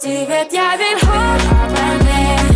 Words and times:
Du 0.00 0.08
vet 0.08 0.48
jeg 0.48 0.78
vil 0.80 1.00
ha 1.04 1.24
deg 1.44 2.04
med. 2.06 2.46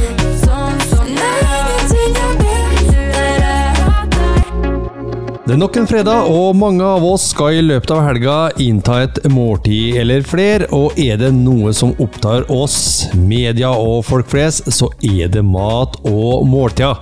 Det 5.44 5.52
er 5.52 5.58
nok 5.60 5.76
en 5.76 5.84
fredag, 5.84 6.30
og 6.33 6.57
mange 6.57 6.86
av 6.88 7.04
oss 7.04 7.26
skal 7.34 7.58
i 7.58 7.67
løpet 7.67 7.92
av 7.92 8.00
helga 8.07 8.36
innta 8.64 9.02
et 9.04 9.20
måltid 9.29 9.98
eller 10.00 10.25
fler. 10.25 10.64
Og 10.72 10.96
er 10.96 11.20
det 11.20 11.34
noe 11.36 11.75
som 11.77 11.93
opptar 12.00 12.48
oss, 12.48 13.11
media 13.12 13.75
og 13.77 14.07
folk 14.09 14.33
flest, 14.33 14.73
så 14.73 14.89
er 15.05 15.29
det 15.29 15.45
mat 15.45 16.01
og 16.09 16.49
måltider. 16.49 16.97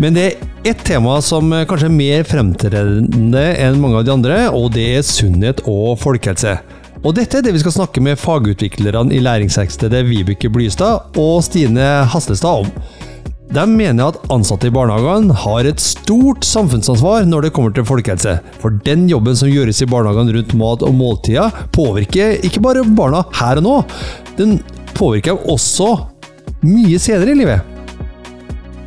Men 0.00 0.16
det 0.16 0.26
er 0.30 0.72
ett 0.72 0.80
tema 0.88 1.20
som 1.20 1.52
kanskje 1.68 1.92
er 1.92 1.98
mer 2.00 2.24
fremtredende 2.24 3.44
enn 3.60 3.84
mange 3.84 4.00
av 4.00 4.08
de 4.08 4.16
andre, 4.16 4.42
og 4.48 4.72
det 4.80 4.88
er 4.96 5.04
sunnhet 5.12 5.60
og 5.68 5.98
folkehelse. 6.00 6.56
Og 7.06 7.14
dette 7.14 7.38
er 7.38 7.44
det 7.46 7.52
vi 7.54 7.60
skal 7.62 7.76
snakke 7.76 8.02
med 8.02 8.18
fagutviklerne 8.18 9.14
i 9.14 9.20
læringsverkstedet 9.22 10.02
Vibeke 10.08 10.50
Blystad 10.50 11.18
og 11.20 11.44
Stine 11.46 11.86
Haslestad 12.10 12.64
om. 12.64 12.72
De 13.54 13.64
mener 13.70 14.10
at 14.10 14.18
ansatte 14.34 14.68
i 14.68 14.72
barnehagene 14.74 15.36
har 15.44 15.68
et 15.70 15.80
stort 15.80 16.44
samfunnsansvar 16.44 17.24
når 17.28 17.46
det 17.46 17.52
kommer 17.56 17.72
til 17.72 17.86
folkehelse. 17.88 18.34
For 18.60 18.74
den 18.84 19.06
jobben 19.08 19.38
som 19.38 19.48
gjøres 19.48 19.80
i 19.80 19.88
barnehagene 19.88 20.34
rundt 20.36 20.52
mat 20.58 20.84
og 20.84 20.98
måltider, 20.98 21.62
påvirker 21.72 22.44
ikke 22.44 22.62
bare 22.66 22.84
barna 22.84 23.22
her 23.40 23.62
og 23.62 23.64
nå, 23.64 23.76
den 24.36 24.58
påvirker 24.98 25.48
også 25.48 25.94
mye 26.66 27.00
senere 27.00 27.32
i 27.32 27.40
livet. 27.40 27.74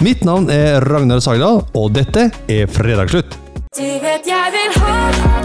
Mitt 0.01 0.25
navn 0.25 0.49
er 0.53 0.81
Ragnar 0.85 1.21
Sagdal, 1.21 1.63
og 1.77 1.93
dette 1.95 2.29
er 2.49 2.69
Fredagsslutt. 2.69 3.37
Du 3.77 3.85
vet 4.03 4.27
jeg 4.27 4.57
vil 4.57 4.81
ha 4.81 4.97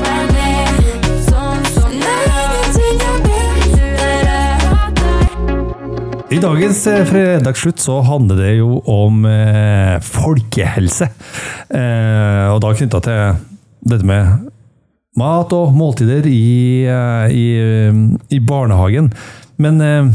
deg 0.04 0.35
I 6.26 6.38
dagens 6.42 6.80
eh, 6.90 7.04
fredagsslutt 7.06 7.78
så 7.78 8.00
handler 8.02 8.40
det 8.40 8.54
jo 8.58 8.80
om 8.90 9.20
eh, 9.30 9.94
folkehelse. 10.02 11.06
Eh, 11.70 12.46
og 12.50 12.58
da 12.64 12.72
knytta 12.74 13.00
til 13.04 13.36
dette 13.86 14.08
med 14.08 14.48
mat 15.16 15.54
og 15.54 15.76
måltider 15.76 16.26
i, 16.26 16.82
eh, 16.90 17.30
i, 17.30 17.46
eh, 17.62 18.00
i 18.34 18.40
barnehagen. 18.42 19.12
Men 19.62 19.78
eh, 19.80 20.10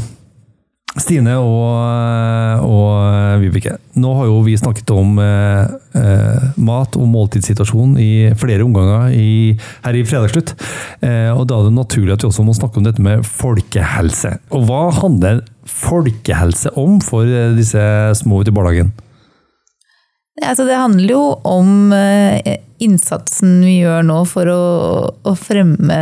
Stine 1.00 1.38
og, 1.40 2.68
og 2.68 3.01
Vibeke, 3.52 3.76
nå 4.00 4.14
har 4.16 4.30
jo 4.30 4.40
vi 4.46 4.56
snakket 4.60 4.92
om 4.96 5.20
eh, 5.20 5.74
eh, 6.00 6.46
mat- 6.56 6.96
og 6.96 7.10
måltidssituasjonen 7.12 8.00
i 8.00 8.12
flere 8.40 8.64
omganger 8.64 9.12
i, 9.12 9.58
her 9.84 9.98
i 10.00 10.06
Fredagsslutt. 10.08 10.56
Eh, 11.04 11.30
og 11.36 11.44
da 11.50 11.60
er 11.60 11.68
det 11.68 11.76
naturlig 11.76 12.16
at 12.16 12.24
vi 12.24 12.32
også 12.32 12.48
må 12.48 12.56
snakke 12.56 12.80
om 12.80 12.88
dette 12.88 13.04
med 13.04 13.28
folkehelse. 13.28 14.38
Og 14.56 14.68
hva 14.70 14.86
handler 15.02 15.44
folkehelse 15.68 16.72
om 16.80 17.00
for 17.04 17.28
eh, 17.28 17.52
disse 17.60 17.84
små 18.24 18.42
ute 18.42 18.54
i 18.54 18.56
barnehagen? 18.56 18.96
Altså, 20.40 20.64
det 20.64 20.78
handler 20.80 21.12
jo 21.12 21.24
om 21.44 21.92
eh, 21.92 22.62
innsatsen 22.82 23.60
vi 23.66 23.82
gjør 23.82 24.06
nå 24.08 24.22
for 24.30 24.48
å, 24.48 24.62
å 25.28 25.34
fremme 25.38 25.98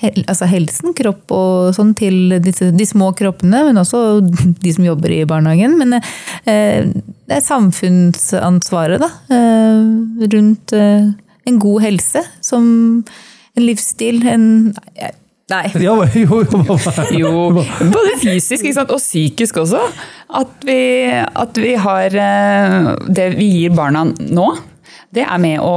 hel, 0.00 0.22
altså 0.24 0.48
helsen, 0.48 0.94
kropp 0.96 1.34
og 1.36 1.76
sånn 1.76 1.92
til 1.98 2.38
disse, 2.42 2.70
de 2.72 2.86
små 2.88 3.10
kroppene, 3.18 3.66
men 3.68 3.82
også 3.82 4.00
de 4.24 4.72
som 4.72 4.86
jobber 4.86 5.12
i 5.12 5.26
barnehagen. 5.28 5.76
Men 5.78 5.98
eh, 6.00 6.88
det 6.88 7.36
er 7.36 7.44
samfunnsansvaret 7.44 9.04
da, 9.04 9.12
eh, 9.36 9.84
rundt 10.32 10.74
eh, 10.76 11.12
en 11.46 11.62
god 11.62 11.84
helse, 11.84 12.24
som 12.40 12.66
en 13.56 13.64
livsstil, 13.64 14.24
en 14.26 14.48
Nei. 15.46 15.68
Ja, 15.78 15.92
jo, 15.94 16.40
jo, 16.42 16.76
Jo, 17.14 17.32
både 17.54 18.14
fysisk 18.18 18.64
ikke 18.64 18.74
sant? 18.80 18.90
og 18.90 18.98
psykisk 18.98 19.60
også. 19.62 19.84
At 20.40 20.66
vi, 20.66 20.78
at 21.06 21.60
vi 21.62 21.76
har 21.78 22.16
eh, 22.18 22.88
Det 23.06 23.28
vi 23.36 23.46
gir 23.60 23.76
barna 23.76 24.02
nå, 24.10 24.48
det 25.14 25.22
er 25.22 25.38
med 25.38 25.62
å, 25.62 25.76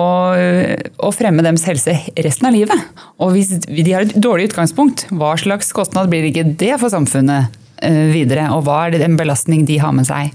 å 1.06 1.12
fremme 1.14 1.46
deres 1.46 1.68
helse 1.70 1.94
resten 2.18 2.50
av 2.50 2.58
livet. 2.58 2.90
Og 3.22 3.36
hvis 3.38 3.54
de 3.62 3.86
har 3.94 4.08
et 4.08 4.18
dårlig 4.18 4.50
utgangspunkt, 4.50 5.06
hva 5.14 5.36
slags 5.38 5.70
kostnad 5.78 6.10
blir 6.10 6.26
ikke 6.32 6.48
det 6.50 6.74
for 6.82 6.90
samfunnet 6.90 7.54
eh, 7.86 8.10
videre? 8.10 8.50
Og 8.58 8.66
hva 8.66 8.88
er 8.88 8.98
det 8.98 9.06
en 9.06 9.22
belastning 9.22 9.70
de 9.70 9.78
har 9.86 9.94
med 9.94 10.10
seg 10.10 10.34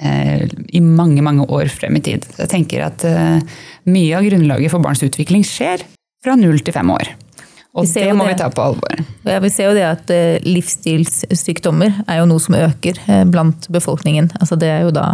eh, 0.00 0.48
i 0.72 0.80
mange, 0.80 1.20
mange 1.20 1.44
år 1.52 1.68
frem 1.68 2.00
i 2.00 2.06
tid? 2.08 2.24
Så 2.32 2.46
jeg 2.46 2.54
tenker 2.56 2.88
at 2.88 3.04
mye 3.84 4.16
av 4.16 4.24
grunnlaget 4.24 4.72
for 4.72 4.88
barns 4.88 5.04
utvikling 5.04 5.44
skjer 5.44 5.84
fra 6.24 6.40
null 6.40 6.64
til 6.64 6.80
fem 6.80 6.96
år. 6.96 7.12
Og 7.72 7.86
det 7.86 8.08
må 8.18 8.26
det. 8.26 8.32
vi 8.34 8.38
ta 8.40 8.48
på 8.50 8.62
alvor. 8.64 9.02
Ja, 9.22 9.38
vi 9.42 9.50
ser 9.52 9.70
jo 9.70 9.76
det 9.76 9.86
at 9.86 10.10
eh, 10.10 10.40
livsstilssykdommer 10.42 12.02
er 12.06 12.18
jo 12.18 12.26
noe 12.30 12.42
som 12.42 12.56
øker 12.58 12.98
eh, 13.06 13.22
blant 13.30 13.68
befolkningen. 13.70 14.32
Altså 14.40 14.58
det 14.58 14.72
er 14.72 14.82
jo 14.88 14.94
da 14.94 15.06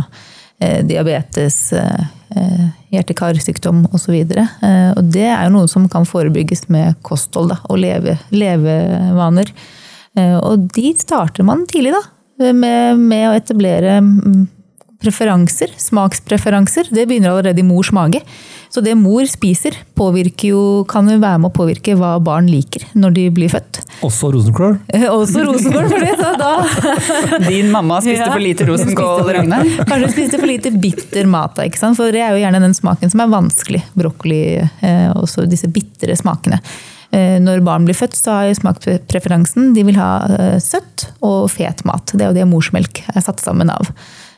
eh, 0.63 0.81
diabetes, 0.89 1.59
eh, 1.77 2.65
hjerte-karsykdom 2.95 3.85
osv. 3.93 4.17
Eh, 4.17 4.91
og 4.97 5.13
det 5.13 5.29
er 5.29 5.45
jo 5.45 5.55
noe 5.59 5.69
som 5.69 5.85
kan 5.93 6.09
forebygges 6.09 6.67
med 6.73 6.97
kosthold 7.07 7.53
da, 7.53 7.61
og 7.69 7.81
leve, 7.83 8.17
levevaner. 8.33 9.53
Eh, 10.17 10.37
og 10.41 10.71
dit 10.73 11.01
starter 11.03 11.45
man 11.47 11.69
tidlig, 11.69 11.93
da. 11.97 12.05
Med, 12.37 12.99
med 13.01 13.31
å 13.31 13.37
etablere 13.37 13.95
mm, 14.05 14.43
preferanser, 15.07 15.71
smakspreferanser. 15.81 16.91
Det 16.91 17.07
begynner 17.07 17.33
allerede 17.33 17.63
i 17.63 17.67
mors 17.67 17.93
mage. 17.95 18.21
Så 18.69 18.83
det 18.85 18.97
mor 18.99 19.25
spiser, 19.31 19.77
jo, 20.43 20.85
kan 20.91 21.07
jo 21.09 21.19
være 21.23 21.39
med 21.41 21.49
å 21.49 21.55
påvirke 21.55 21.95
hva 21.97 22.17
barn 22.21 22.49
liker 22.51 22.83
når 22.99 23.15
de 23.17 23.27
blir 23.33 23.53
født. 23.53 23.79
Også 24.05 24.29
rosenkål? 24.35 24.75
Eh, 24.93 25.07
Også 25.09 25.45
rosenkål, 25.47 25.87
for 25.93 26.03
det. 26.03 26.17
Da 26.41 26.51
Din 27.51 27.71
mamma 27.73 28.01
spiste 28.03 28.27
Ja. 28.27 28.33
for 28.35 28.43
lite 28.43 28.67
rosenkål, 28.69 29.31
Ragne? 29.39 29.63
Kanskje 29.87 30.11
spiste 30.13 30.43
for 30.43 30.51
lite 30.51 30.75
bitter 30.75 31.31
mat, 31.31 31.57
ikke 31.63 31.79
sant? 31.81 31.97
for 31.97 32.13
det 32.13 32.21
er 32.27 32.35
jo 32.35 32.43
gjerne 32.43 32.61
den 32.67 32.75
smaken 32.77 33.15
som 33.15 33.23
er 33.25 33.33
vanskelig. 33.33 33.83
Brokkoli, 33.97 34.43
eh, 34.83 35.09
også 35.15 35.47
disse 35.49 35.71
bitre 35.73 36.19
smakene. 36.19 36.61
Eh, 37.15 37.39
når 37.41 37.63
barn 37.65 37.87
blir 37.87 37.97
født, 37.97 38.19
så 38.19 38.35
har 38.35 38.51
jo 38.51 38.59
smakspreferansen 38.61 39.73
de 39.77 39.87
vil 39.87 39.97
ha 40.01 40.11
eh, 40.27 40.59
søtt 40.61 41.09
og 41.25 41.47
fet 41.55 41.85
mat. 41.89 42.11
Det 42.13 42.27
er 42.27 42.33
jo 42.33 42.39
det 42.43 42.49
morsmelk 42.51 43.05
er 43.15 43.23
satt 43.25 43.41
sammen 43.41 43.71
av. 43.73 43.89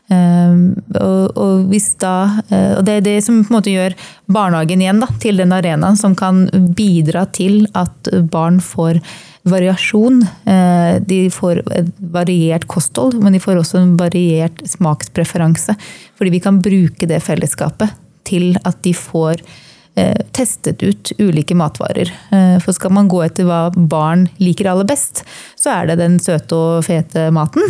Um, 0.09 0.73
og, 0.97 1.37
og, 1.37 1.73
da, 2.01 2.15
uh, 2.49 2.79
og 2.79 2.85
det 2.89 2.95
er 2.97 3.03
det 3.05 3.17
som 3.27 3.43
på 3.43 3.53
en 3.53 3.57
måte 3.59 3.75
gjør 3.75 3.97
barnehagen 4.33 4.81
igjen 4.81 5.03
da, 5.05 5.09
til 5.21 5.37
den 5.37 5.53
arenaen 5.53 6.01
som 6.01 6.15
kan 6.17 6.47
bidra 6.77 7.27
til 7.37 7.67
at 7.77 8.09
barn 8.33 8.57
får 8.65 9.03
variasjon. 9.49 10.23
Uh, 10.49 10.97
de 11.05 11.27
får 11.33 11.61
et 11.77 11.93
variert 12.17 12.65
kosthold, 12.73 13.21
men 13.21 13.37
de 13.37 13.43
får 13.45 13.61
også 13.61 13.83
en 13.83 13.95
variert 14.01 14.65
smakspreferanse. 14.65 15.77
Fordi 16.17 16.37
vi 16.39 16.45
kan 16.45 16.65
bruke 16.65 17.09
det 17.09 17.21
fellesskapet 17.29 17.93
til 18.29 18.57
at 18.65 18.81
de 18.85 18.97
får 18.97 19.45
uh, 19.45 20.19
testet 20.33 20.89
ut 20.89 21.17
ulike 21.21 21.57
matvarer. 21.57 22.17
For 22.65 22.73
skal 22.73 22.97
man 22.97 23.13
gå 23.13 23.27
etter 23.29 23.45
hva 23.49 23.67
barn 23.77 24.31
liker 24.41 24.73
aller 24.73 24.89
best, 24.89 25.27
så 25.59 25.83
er 25.83 25.91
det 25.91 26.01
den 26.01 26.17
søte 26.23 26.57
og 26.57 26.87
fete 26.89 27.29
maten. 27.35 27.65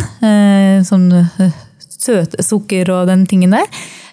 Sånn 0.87 1.09
søte 1.99 2.43
sukker 2.45 2.89
og 2.93 3.07
den 3.11 3.25
tingen 3.29 3.51
der. 3.55 3.67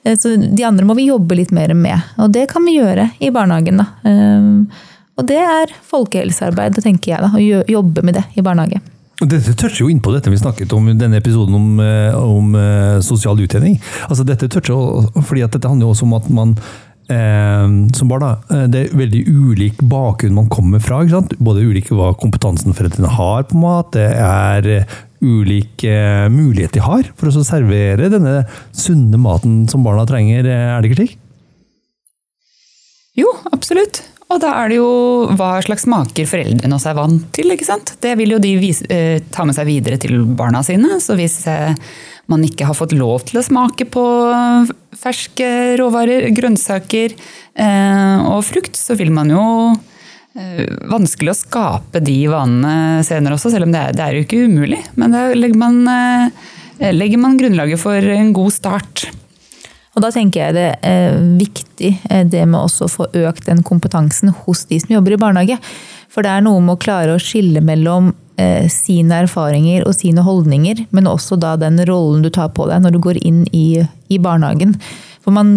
Eh, 0.05 0.17
Så 0.19 0.35
de 0.37 0.65
andre 0.67 0.87
må 0.87 0.97
vi 0.99 1.09
jobbe 1.09 1.39
litt 1.39 1.53
mer 1.55 1.73
med. 1.75 2.03
Og 2.19 2.33
det 2.33 2.49
kan 2.51 2.65
vi 2.67 2.79
gjøre 2.79 3.11
i 3.21 3.31
barnehagen. 3.31 3.83
Da. 3.83 3.87
Eh, 4.05 4.83
Og 5.17 5.25
det 5.27 5.39
er 5.41 5.71
folkehelsearbeid, 5.89 6.75
tenker 6.85 7.15
jeg. 7.15 7.21
da, 7.25 7.31
Å 7.33 7.65
jobbe 7.73 8.03
med 8.05 8.15
det 8.19 8.25
i 8.37 8.43
barnehage. 8.43 8.83
Dette 9.17 9.55
toucher 9.57 9.81
jo 9.81 9.89
inn 9.89 10.03
på 10.05 10.13
dette 10.13 10.29
vi 10.29 10.37
snakket 10.37 10.75
om 10.77 10.91
i 10.91 10.93
denne 10.93 11.17
episoden 11.17 11.55
om, 11.57 11.81
eh, 11.81 12.13
om 12.13 12.53
sosial 13.01 13.39
utjevning. 13.41 13.81
Altså 14.11 14.27
dette 14.27 14.47
toucher 14.47 15.09
fordi 15.25 15.41
dette 15.41 15.67
handler 15.67 15.87
jo 15.87 15.95
også 15.95 16.03
om 16.05 16.13
at 16.19 16.29
man 16.29 16.55
eh, 17.13 17.67
som 17.97 18.09
barn 18.09 18.25
da, 18.25 18.33
eh, 18.51 18.67
Det 18.67 18.81
er 18.85 18.97
veldig 18.97 19.23
ulik 19.29 19.83
bakgrunn 19.83 20.35
man 20.35 20.49
kommer 20.49 20.81
fra. 20.81 21.03
ikke 21.03 21.17
sant? 21.17 21.37
Både 21.39 21.65
ulik 21.65 21.91
hva 21.91 22.15
kompetansen 22.19 22.75
foreldrene 22.77 23.09
har 23.17 23.45
på 23.45 23.61
mat, 23.61 23.93
det 23.93 24.11
er 24.17 24.87
ulike 25.23 25.87
ulik 26.37 26.69
eh, 26.69 26.73
de 26.73 26.81
har 26.81 27.07
for 27.17 27.29
å 27.31 27.45
servere 27.45 28.11
denne 28.13 28.45
sunne 28.73 29.17
maten 29.19 29.69
som 29.69 29.85
barna 29.85 30.07
trenger. 30.07 30.45
eh, 30.47 30.77
Er 30.77 30.83
det 30.83 30.91
ikke 30.91 31.01
slik? 31.05 31.17
Jo, 33.17 33.31
absolutt. 33.53 34.03
Og 34.27 34.41
da 34.43 34.51
er 34.59 34.73
det 34.73 34.77
jo 34.81 34.89
hva 35.39 35.53
slags 35.63 35.85
smaker 35.87 36.27
foreldrene 36.27 36.75
også 36.75 36.91
er 36.91 36.99
vant 36.99 37.27
til. 37.37 37.53
ikke 37.55 37.69
sant? 37.69 37.95
Det 38.03 38.17
vil 38.19 38.35
jo 38.35 38.41
de 38.43 38.57
vise, 38.59 38.85
eh, 38.91 39.21
ta 39.31 39.45
med 39.45 39.55
seg 39.55 39.69
videre 39.69 39.99
til 40.03 40.25
barna 40.37 40.63
sine. 40.67 40.99
Så 41.01 41.15
hvis 41.15 41.47
eh, 41.47 41.75
man 42.31 42.45
ikke 42.47 42.67
har 42.69 42.77
fått 42.77 42.95
lov 42.97 43.27
til 43.29 43.41
å 43.41 43.45
smake 43.47 43.87
på 43.93 44.05
ferske 44.97 45.49
råvarer, 45.79 46.29
grønnsaker 46.35 47.15
eh, 47.15 48.17
og 48.27 48.43
frukt, 48.47 48.79
så 48.79 48.97
vil 48.99 49.13
man 49.15 49.31
jo 49.31 49.45
eh, 50.35 50.65
Vanskelig 50.91 51.33
å 51.33 51.39
skape 51.39 52.03
de 52.05 52.19
vanene 52.33 53.05
senere 53.07 53.39
også, 53.39 53.53
selv 53.55 53.69
om 53.69 53.75
det 53.75 53.83
er, 53.83 53.97
det 53.97 54.05
er 54.05 54.17
jo 54.17 54.27
ikke 54.27 54.47
umulig. 54.49 54.83
Men 54.99 55.15
da 55.15 55.29
legger 55.37 55.61
man, 55.61 55.79
eh, 55.93 56.91
legger 56.95 57.23
man 57.23 57.39
grunnlaget 57.39 57.83
for 57.83 58.11
en 58.17 58.35
god 58.37 58.55
start. 58.57 59.07
Og 59.97 60.05
da 60.05 60.13
tenker 60.13 60.43
jeg 60.43 60.57
det 60.57 60.69
er 60.85 61.17
viktig 61.41 61.93
eh, 62.11 62.25
det 62.29 62.45
med 62.45 62.61
også 62.61 62.87
å 62.87 62.93
få 62.93 63.09
økt 63.25 63.49
den 63.49 63.65
kompetansen 63.67 64.35
hos 64.45 64.67
de 64.69 64.81
som 64.83 64.93
jobber 64.99 65.17
i 65.17 65.21
barnehage. 65.21 65.57
For 66.13 66.25
det 66.25 66.35
er 66.35 66.45
noe 66.45 66.61
med 66.65 66.77
å 66.77 66.83
klare 66.83 67.17
å 67.17 67.23
skille 67.23 67.63
mellom 67.65 68.13
eh, 68.41 68.69
sine 68.73 69.23
erfaringer 69.25 69.87
og 69.89 69.97
sine 69.97 70.25
holdninger, 70.27 70.85
men 70.97 71.09
også 71.11 71.41
da 71.41 71.55
den 71.61 71.81
rollen 71.89 72.25
du 72.27 72.31
tar 72.33 72.53
på 72.57 72.69
deg 72.71 72.85
når 72.85 72.97
du 72.97 73.01
går 73.09 73.21
inn 73.25 73.43
i, 73.57 73.83
i 74.13 74.21
barnehagen. 74.23 74.77
For 75.25 75.35
man, 75.35 75.57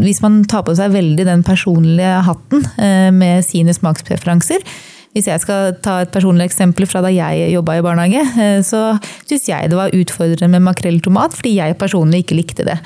hvis 0.00 0.22
man 0.24 0.40
tar 0.48 0.64
på 0.64 0.72
seg 0.78 0.94
veldig 0.94 1.26
den 1.28 1.44
personlige 1.44 2.22
hatten 2.24 2.64
eh, 2.80 3.10
med 3.12 3.44
sine 3.44 3.74
smakspreferanser, 3.76 4.64
hvis 5.10 5.26
jeg 5.26 5.42
skal 5.42 5.74
ta 5.82 5.98
et 6.04 6.12
personlig 6.14 6.46
eksempel 6.46 6.86
fra 6.86 7.02
da 7.02 7.10
jeg 7.10 7.50
jobba 7.50 7.76
i 7.76 7.84
barnehage, 7.84 8.22
eh, 8.40 8.58
så 8.64 8.94
syns 9.26 9.48
jeg 9.50 9.70
det 9.70 9.78
var 9.78 9.94
utfordrende 9.96 10.54
med 10.54 10.68
makrell 10.70 11.02
tomat, 11.02 11.34
fordi 11.36 11.56
jeg 11.58 11.78
personlig 11.80 12.24
ikke 12.24 12.38
likte 12.38 12.66
det. 12.70 12.78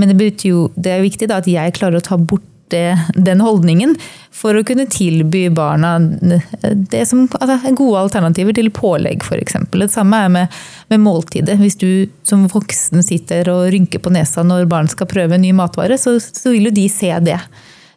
Men 0.00 0.16
det, 0.18 0.32
jo, 0.44 0.68
det 0.74 0.92
er 0.92 1.04
viktig 1.04 1.30
at 1.32 1.48
jeg 1.50 1.76
klarer 1.76 2.00
å 2.00 2.04
ta 2.04 2.18
bort 2.18 2.46
det, 2.72 2.96
den 3.14 3.42
holdningen 3.44 3.94
for 4.34 4.56
å 4.56 4.64
kunne 4.66 4.86
tilby 4.90 5.46
barna 5.54 5.96
det 6.00 7.04
som 7.08 7.26
altså, 7.38 7.74
gode 7.76 8.00
alternativer 8.06 8.56
til 8.56 8.70
pålegg, 8.74 9.24
f.eks. 9.24 9.58
Det 9.74 9.90
samme 9.92 10.22
er 10.24 10.32
med, 10.32 10.56
med 10.92 11.04
måltidet. 11.04 11.58
Hvis 11.60 11.78
du 11.80 12.06
som 12.26 12.46
voksen 12.50 13.04
sitter 13.04 13.50
og 13.52 13.68
rynker 13.74 14.02
på 14.02 14.12
nesa 14.14 14.44
når 14.46 14.68
barn 14.70 14.90
skal 14.90 15.10
prøve 15.10 15.36
en 15.36 15.44
ny 15.44 15.52
matvare, 15.56 15.98
så, 16.00 16.16
så 16.18 16.54
vil 16.54 16.70
jo 16.70 16.74
de 16.74 16.88
se 16.92 17.12
det. 17.24 17.38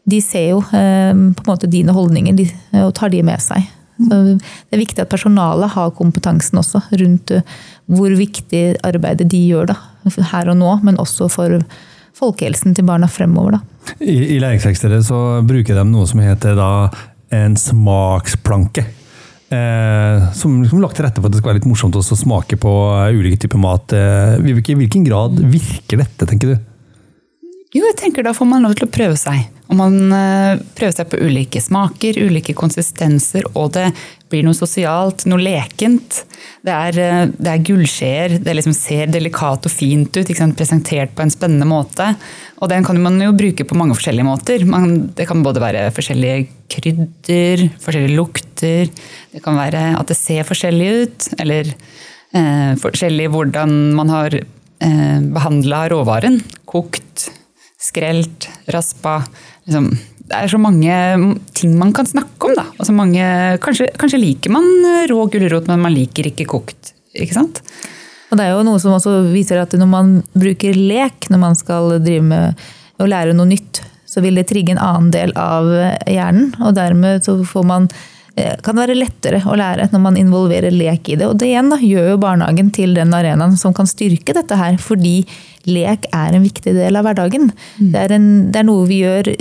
De 0.07 0.21
ser 0.23 0.51
jo 0.53 0.61
eh, 0.75 1.11
på 1.11 1.43
en 1.43 1.49
måte 1.49 1.71
dine 1.71 1.95
holdninger 1.95 2.37
de, 2.37 2.47
og 2.83 2.93
tar 2.97 3.11
de 3.13 3.23
med 3.27 3.43
seg. 3.43 3.65
Så 3.97 4.17
det 4.37 4.75
er 4.75 4.83
viktig 4.83 5.01
at 5.01 5.09
personalet 5.09 5.73
har 5.73 5.95
kompetansen 5.97 6.59
også 6.61 6.83
rundt 7.01 7.33
eh, 7.33 7.57
hvor 7.87 8.13
viktig 8.19 8.63
arbeidet 8.85 9.29
de 9.31 9.39
gjør 9.49 9.71
da, 9.71 9.77
her 10.31 10.51
og 10.51 10.59
nå, 10.59 10.73
men 10.87 10.99
også 11.01 11.29
for 11.31 11.59
folkehelsen 12.17 12.75
til 12.75 12.87
barna 12.87 13.09
fremover. 13.11 13.57
Da. 13.57 13.95
I, 14.01 14.35
I 14.35 14.39
læringsverkstedet 14.43 15.03
så 15.07 15.41
bruker 15.47 15.77
de 15.77 15.85
noe 15.87 16.07
som 16.09 16.21
heter 16.23 16.57
da 16.57 16.71
en 17.35 17.57
smaksplanke. 17.59 18.85
Eh, 19.47 20.23
som 20.35 20.57
liksom 20.59 20.81
lagt 20.83 20.97
til 20.99 21.05
rette 21.07 21.21
for 21.21 21.29
at 21.29 21.35
det 21.35 21.39
skal 21.39 21.53
være 21.53 21.61
litt 21.61 21.69
morsomt 21.69 21.95
også 21.95 22.17
å 22.17 22.19
smake 22.19 22.57
på 22.59 22.71
eh, 22.97 23.15
ulike 23.15 23.39
typer 23.45 23.61
mat. 23.63 23.95
Eh, 23.95 24.33
I 24.43 24.55
hvilken 24.57 25.07
grad 25.07 25.39
virker 25.39 26.03
dette, 26.03 26.27
tenker 26.27 26.51
du? 26.51 26.57
Jo, 27.75 27.83
jeg 27.83 27.97
tenker 27.99 28.25
da 28.25 28.33
får 28.35 28.47
man 28.49 28.63
lov 28.65 28.75
til 28.75 28.87
å 28.87 28.91
prøve 28.91 29.15
seg. 29.19 29.47
Og 29.67 29.79
man 29.79 29.95
eh, 30.15 30.59
prøver 30.75 30.95
seg 30.95 31.09
på 31.11 31.19
ulike 31.19 31.61
smaker, 31.63 32.19
ulike 32.27 32.55
konsistenser, 32.57 33.47
og 33.53 33.73
det 33.75 33.89
blir 34.31 34.43
noe 34.45 34.57
sosialt, 34.57 35.25
noe 35.29 35.39
lekent. 35.41 36.23
Det 36.65 36.73
er, 36.73 36.99
eh, 36.99 37.29
det 37.31 37.51
er 37.51 37.63
gullskjeer, 37.69 38.37
det 38.43 38.55
liksom 38.57 38.75
ser 38.75 39.07
delikat 39.11 39.67
og 39.67 39.71
fint 39.71 40.11
ut, 40.17 40.31
presentert 40.57 41.15
på 41.15 41.23
en 41.23 41.33
spennende 41.33 41.67
måte. 41.69 42.09
Og 42.61 42.69
den 42.71 42.83
kan 42.83 42.99
man 43.01 43.19
jo 43.21 43.35
bruke 43.37 43.65
på 43.67 43.77
mange 43.77 43.95
forskjellige 43.95 44.27
måter. 44.27 44.65
Man, 44.65 45.13
det 45.15 45.27
kan 45.29 45.43
både 45.45 45.63
være 45.63 45.87
forskjellige 45.95 46.47
krydder, 46.73 47.67
forskjellige 47.83 48.17
lukter, 48.17 48.91
det 49.31 49.43
kan 49.45 49.57
være 49.59 49.93
at 49.99 50.11
det 50.11 50.17
ser 50.19 50.47
forskjellig 50.47 50.89
ut, 51.03 51.29
eller 51.39 51.71
eh, 52.33 52.73
forskjellig 52.81 53.29
hvordan 53.31 53.77
man 53.95 54.11
har 54.11 54.35
eh, 54.35 55.19
behandla 55.37 55.85
råvaren. 55.93 56.41
Kokt, 56.67 57.29
skrelt, 57.79 58.49
raspa. 58.73 59.21
Liksom. 59.67 59.91
Det 60.27 60.35
er 60.35 60.51
så 60.51 60.59
mange 60.59 60.93
ting 61.55 61.75
man 61.79 61.93
kan 61.95 62.07
snakke 62.07 62.49
om. 62.49 62.55
Da. 62.57 62.65
Altså 62.75 62.95
mange, 62.95 63.27
kanskje, 63.63 63.87
kanskje 63.99 64.19
liker 64.19 64.51
man 64.51 64.65
rå 65.07 65.21
gulrot, 65.31 65.69
men 65.71 65.83
man 65.85 65.95
liker 65.95 66.27
ikke 66.31 66.47
kokt. 66.51 66.91
Ikke 67.15 67.37
sant? 67.37 67.61
Og 68.27 68.39
det 68.39 68.43
er 68.43 68.57
jo 68.57 68.65
noe 68.67 68.79
som 68.83 68.97
også 68.97 69.21
viser 69.31 69.61
at 69.61 69.75
når 69.79 69.87
man 69.87 70.17
bruker 70.35 70.75
lek 70.75 71.29
når 71.31 71.39
man 71.45 71.55
skal 71.55 71.95
drive 72.03 72.25
med 72.27 72.67
å 72.99 73.07
lære 73.07 73.35
noe 73.37 73.47
nytt, 73.47 73.81
så 74.07 74.23
vil 74.23 74.39
det 74.39 74.47
trigge 74.49 74.73
en 74.73 74.83
annen 74.83 75.09
del 75.13 75.33
av 75.39 75.67
hjernen. 76.09 76.51
Og 76.63 76.75
dermed 76.75 77.23
så 77.23 77.37
får 77.47 77.67
man 77.69 77.87
eh, 78.35 78.55
kan 78.63 78.75
det 78.75 78.87
være 78.87 78.97
lettere 78.97 79.41
å 79.47 79.55
lære 79.59 79.89
når 79.93 80.03
man 80.03 80.19
involverer 80.19 80.75
lek 80.75 81.11
i 81.13 81.19
det. 81.19 81.29
Og 81.29 81.37
det 81.39 81.51
igjen 81.51 81.71
da, 81.71 81.79
gjør 81.79 82.11
jo 82.13 82.23
barnehagen 82.23 82.71
til 82.75 82.97
den 82.97 83.15
arenaen 83.15 83.55
som 83.59 83.75
kan 83.77 83.87
styrke 83.87 84.35
dette 84.35 84.59
her, 84.59 84.79
fordi 84.81 85.21
lek 85.67 86.09
er 86.15 86.35
en 86.35 86.43
viktig 86.47 86.73
del 86.75 86.99
av 86.99 87.07
hverdagen. 87.07 87.51
Det, 87.77 87.95
er 88.07 88.15
en, 88.17 88.27
det 88.51 88.63
er 88.63 88.67
noe 88.67 88.87
vi 88.89 89.03
gjør 89.03 89.31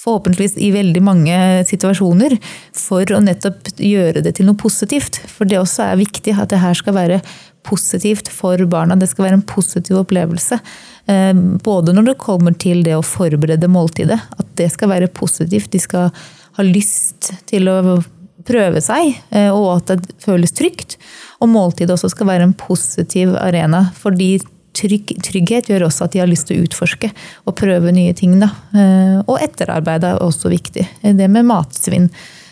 forhåpentligvis 0.00 0.56
i 0.56 0.70
veldig 0.74 1.02
mange 1.04 1.36
situasjoner 1.68 2.36
for 2.76 3.04
å 3.12 3.20
nettopp 3.24 3.72
gjøre 3.76 4.22
det 4.24 4.36
til 4.38 4.48
noe 4.48 4.58
positivt. 4.60 5.20
For 5.28 5.48
det 5.48 5.60
også 5.60 5.90
er 5.90 6.00
viktig 6.00 6.36
at 6.36 6.52
det 6.52 6.62
her 6.62 6.78
skal 6.78 6.96
være 6.96 7.20
positivt 7.66 8.30
for 8.32 8.60
barna. 8.70 8.96
Det 8.96 9.10
skal 9.10 9.28
være 9.28 9.40
en 9.40 9.48
positiv 9.48 10.00
opplevelse. 10.00 10.60
Eh, 11.06 11.34
Både 11.64 11.92
når 11.96 12.12
det 12.12 12.20
kommer 12.22 12.56
til 12.56 12.84
det 12.86 12.96
å 12.96 13.04
forberede 13.04 13.68
måltidet, 13.68 14.20
at 14.38 14.54
det 14.56 14.70
skal 14.72 14.94
være 14.94 15.12
positivt. 15.12 15.70
De 15.72 15.82
skal 15.82 16.08
ha 16.56 16.66
lyst 16.66 17.32
til 17.50 17.68
å 17.68 18.00
prøve 18.48 18.80
seg, 18.80 19.18
eh, 19.36 19.50
og 19.52 19.74
at 19.76 19.92
det 20.00 20.16
føles 20.24 20.54
trygt. 20.56 20.96
Og 21.40 21.52
måltidet 21.52 21.92
også 21.94 22.10
skal 22.14 22.30
være 22.30 22.48
en 22.48 22.56
positiv 22.56 23.36
arena. 23.36 23.90
fordi 23.94 24.40
trygg, 24.76 25.14
trygghet 25.22 25.70
gjør 25.70 25.86
også 25.88 26.06
at 26.06 26.12
de 26.14 26.22
har 26.22 26.30
lyst 26.30 26.48
til 26.48 26.60
å 26.60 26.66
utforske 26.66 27.10
og 27.46 27.56
prøve 27.58 27.92
nye 27.94 28.12
ting. 28.16 28.38
Da. 28.42 28.50
Eh, 28.74 29.16
Og 29.26 29.38
etterarbeid 29.42 30.04
er 30.04 30.20
også 30.24 30.50
viktig. 30.52 30.86
Det 31.02 31.30
med 31.30 31.48
matsvinn. 31.48 32.10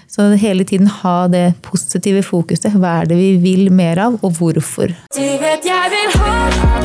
Så 0.08 0.30
hele 0.40 0.64
tiden 0.64 0.86
ha 1.02 1.28
det 1.28 1.54
positive 1.62 2.22
fokuset. 2.24 2.72
Hva 2.80 3.02
er 3.02 3.10
det 3.10 3.18
vi 3.20 3.36
vil 3.42 3.68
mer 3.70 4.00
av, 4.06 4.16
og 4.24 4.32
hvorfor? 4.40 4.94
Du 5.14 5.20
vet 5.42 5.68
jeg 5.68 5.92
vil 5.92 6.16
ha 6.22 6.38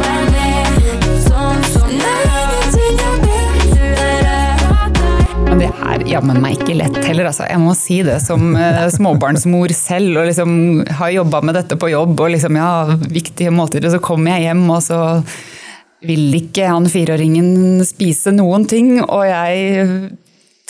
deg 0.04 0.32
med 0.36 0.63
jammen 6.24 6.40
meg 6.40 6.56
ikke 6.56 6.78
lett 6.80 7.00
heller, 7.04 7.28
altså. 7.28 7.44
Jeg 7.50 7.60
må 7.60 7.74
si 7.76 7.98
det 8.06 8.16
som 8.24 8.54
uh, 8.56 8.86
småbarnsmor 8.94 9.74
selv, 9.76 10.22
og 10.22 10.30
liksom 10.30 10.54
har 11.00 11.12
jobba 11.18 11.42
med 11.44 11.58
dette 11.60 11.76
på 11.80 11.92
jobb, 11.92 12.16
og 12.16 12.32
liksom, 12.32 12.56
ja, 12.56 12.96
viktige 13.12 13.52
måltider, 13.52 13.92
så 13.92 14.00
kommer 14.04 14.38
jeg 14.38 14.48
hjem, 14.48 14.64
og 14.72 14.80
så 14.86 15.00
vil 16.04 16.32
ikke 16.40 16.70
han 16.72 16.88
fireåringen 16.92 17.84
spise 17.88 18.32
noen 18.36 18.68
ting, 18.72 18.96
og 19.04 19.26
jeg 19.28 20.14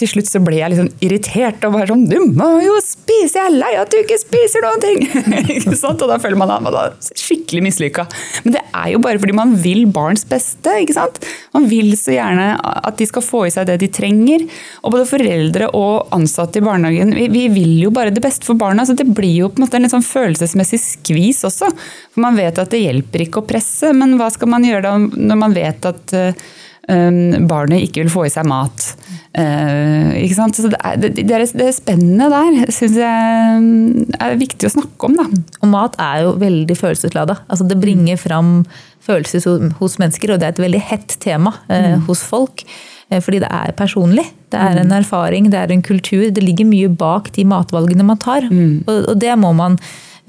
til 0.01 0.09
slutt 0.09 0.25
så 0.25 0.39
ble 0.41 0.57
jeg 0.57 0.73
sånn 0.73 0.89
irritert 1.05 1.65
og 1.67 1.75
bare 1.75 1.91
sånn 1.91 2.07
Du 2.09 2.17
må 2.33 2.47
jo 2.63 2.79
spise! 2.81 3.37
Jeg 3.37 3.45
er 3.45 3.53
lei 3.53 3.73
at 3.77 3.91
du 3.93 3.99
ikke 3.99 4.17
spiser 4.17 4.63
noen 4.65 4.81
ting! 4.81 5.03
ikke 5.53 5.75
sant? 5.77 6.01
Og 6.01 6.09
da 6.09 6.17
føler 6.21 6.39
man 6.39 6.49
seg 6.49 7.21
skikkelig 7.21 7.61
mislykka. 7.67 8.07
Men 8.43 8.55
det 8.55 8.63
er 8.65 8.87
jo 8.95 9.01
bare 9.03 9.21
fordi 9.21 9.35
man 9.37 9.53
vil 9.61 9.85
barns 9.93 10.25
beste. 10.25 10.73
ikke 10.81 10.95
sant? 10.97 11.19
Man 11.53 11.67
vil 11.69 11.93
så 11.99 12.15
gjerne 12.15 12.47
at 12.57 12.97
de 12.97 13.07
skal 13.09 13.25
få 13.25 13.43
i 13.45 13.53
seg 13.53 13.69
det 13.69 13.77
de 13.83 13.91
trenger. 13.93 14.47
Og 14.81 14.95
både 14.95 15.05
foreldre 15.11 15.69
og 15.77 16.09
ansatte 16.17 16.57
i 16.57 16.65
barnehagen 16.65 17.13
vi, 17.13 17.29
vi 17.33 17.45
vil 17.53 17.75
jo 17.85 17.93
bare 17.93 18.13
det 18.13 18.25
beste 18.25 18.49
for 18.49 18.57
barna. 18.57 18.87
Så 18.89 18.97
det 18.97 19.05
blir 19.13 19.43
jo 19.43 19.51
på 19.53 19.61
en 19.61 19.67
måte 19.67 19.77
en 19.77 19.85
litt 19.85 19.93
sånn 19.93 20.09
følelsesmessig 20.09 20.81
skvis 20.81 21.45
også. 21.51 21.69
For 22.15 22.25
man 22.25 22.41
vet 22.41 22.57
at 22.57 22.73
det 22.73 22.81
hjelper 22.81 23.27
ikke 23.27 23.43
å 23.43 23.49
presse, 23.53 23.93
men 23.93 24.17
hva 24.17 24.33
skal 24.33 24.49
man 24.57 24.65
gjøre 24.65 24.87
da 24.89 24.97
når 25.03 25.43
man 25.45 25.53
vet 25.53 25.85
at 25.93 26.17
um, 26.17 27.45
barnet 27.45 27.85
ikke 27.85 28.03
vil 28.03 28.15
få 28.17 28.25
i 28.25 28.33
seg 28.33 28.49
mat. 28.49 28.93
Uh, 29.33 30.13
ikke 30.21 30.35
sant? 30.37 30.53
Så 30.53 30.69
det 30.69 30.77
er, 30.85 30.99
det, 31.01 31.69
spennende 31.73 32.27
der, 32.29 32.67
syns 32.69 32.99
jeg 33.01 34.07
er 34.21 34.35
viktig 34.37 34.69
å 34.69 34.73
snakke 34.75 35.09
om. 35.09 35.15
Da. 35.17 35.25
Og 35.63 35.71
mat 35.71 35.97
er 35.97 36.27
jo 36.27 36.35
veldig 36.41 36.77
følelseslada. 36.77 37.39
Altså 37.47 37.65
det 37.65 37.79
bringer 37.81 38.19
fram 38.21 38.59
følelser 39.03 39.71
hos- 39.79 39.97
mennesker, 39.99 40.31
og 40.35 40.39
det 40.39 40.47
er 40.47 40.53
et 40.55 40.63
veldig 40.63 40.83
hett 40.91 41.17
tema 41.23 41.55
eh, 41.67 41.97
hos 42.07 42.21
folk. 42.23 42.63
eh, 43.09 43.19
Fordi 43.19 43.41
det 43.43 43.49
er 43.49 43.73
personlig. 43.75 44.27
Det 44.53 44.61
er 44.61 44.79
en 44.83 44.93
erfaring, 44.93 45.49
det 45.49 45.59
er 45.59 45.73
en 45.73 45.81
kultur. 45.81 46.29
Det 46.29 46.43
ligger 46.43 46.69
mye 46.69 46.93
bak 46.93 47.31
de 47.33 47.43
matvalgene 47.49 48.05
man 48.05 48.21
tar. 48.21 48.45
Og, 48.85 49.09
og 49.09 49.17
det 49.19 49.33
må 49.41 49.49
man 49.57 49.79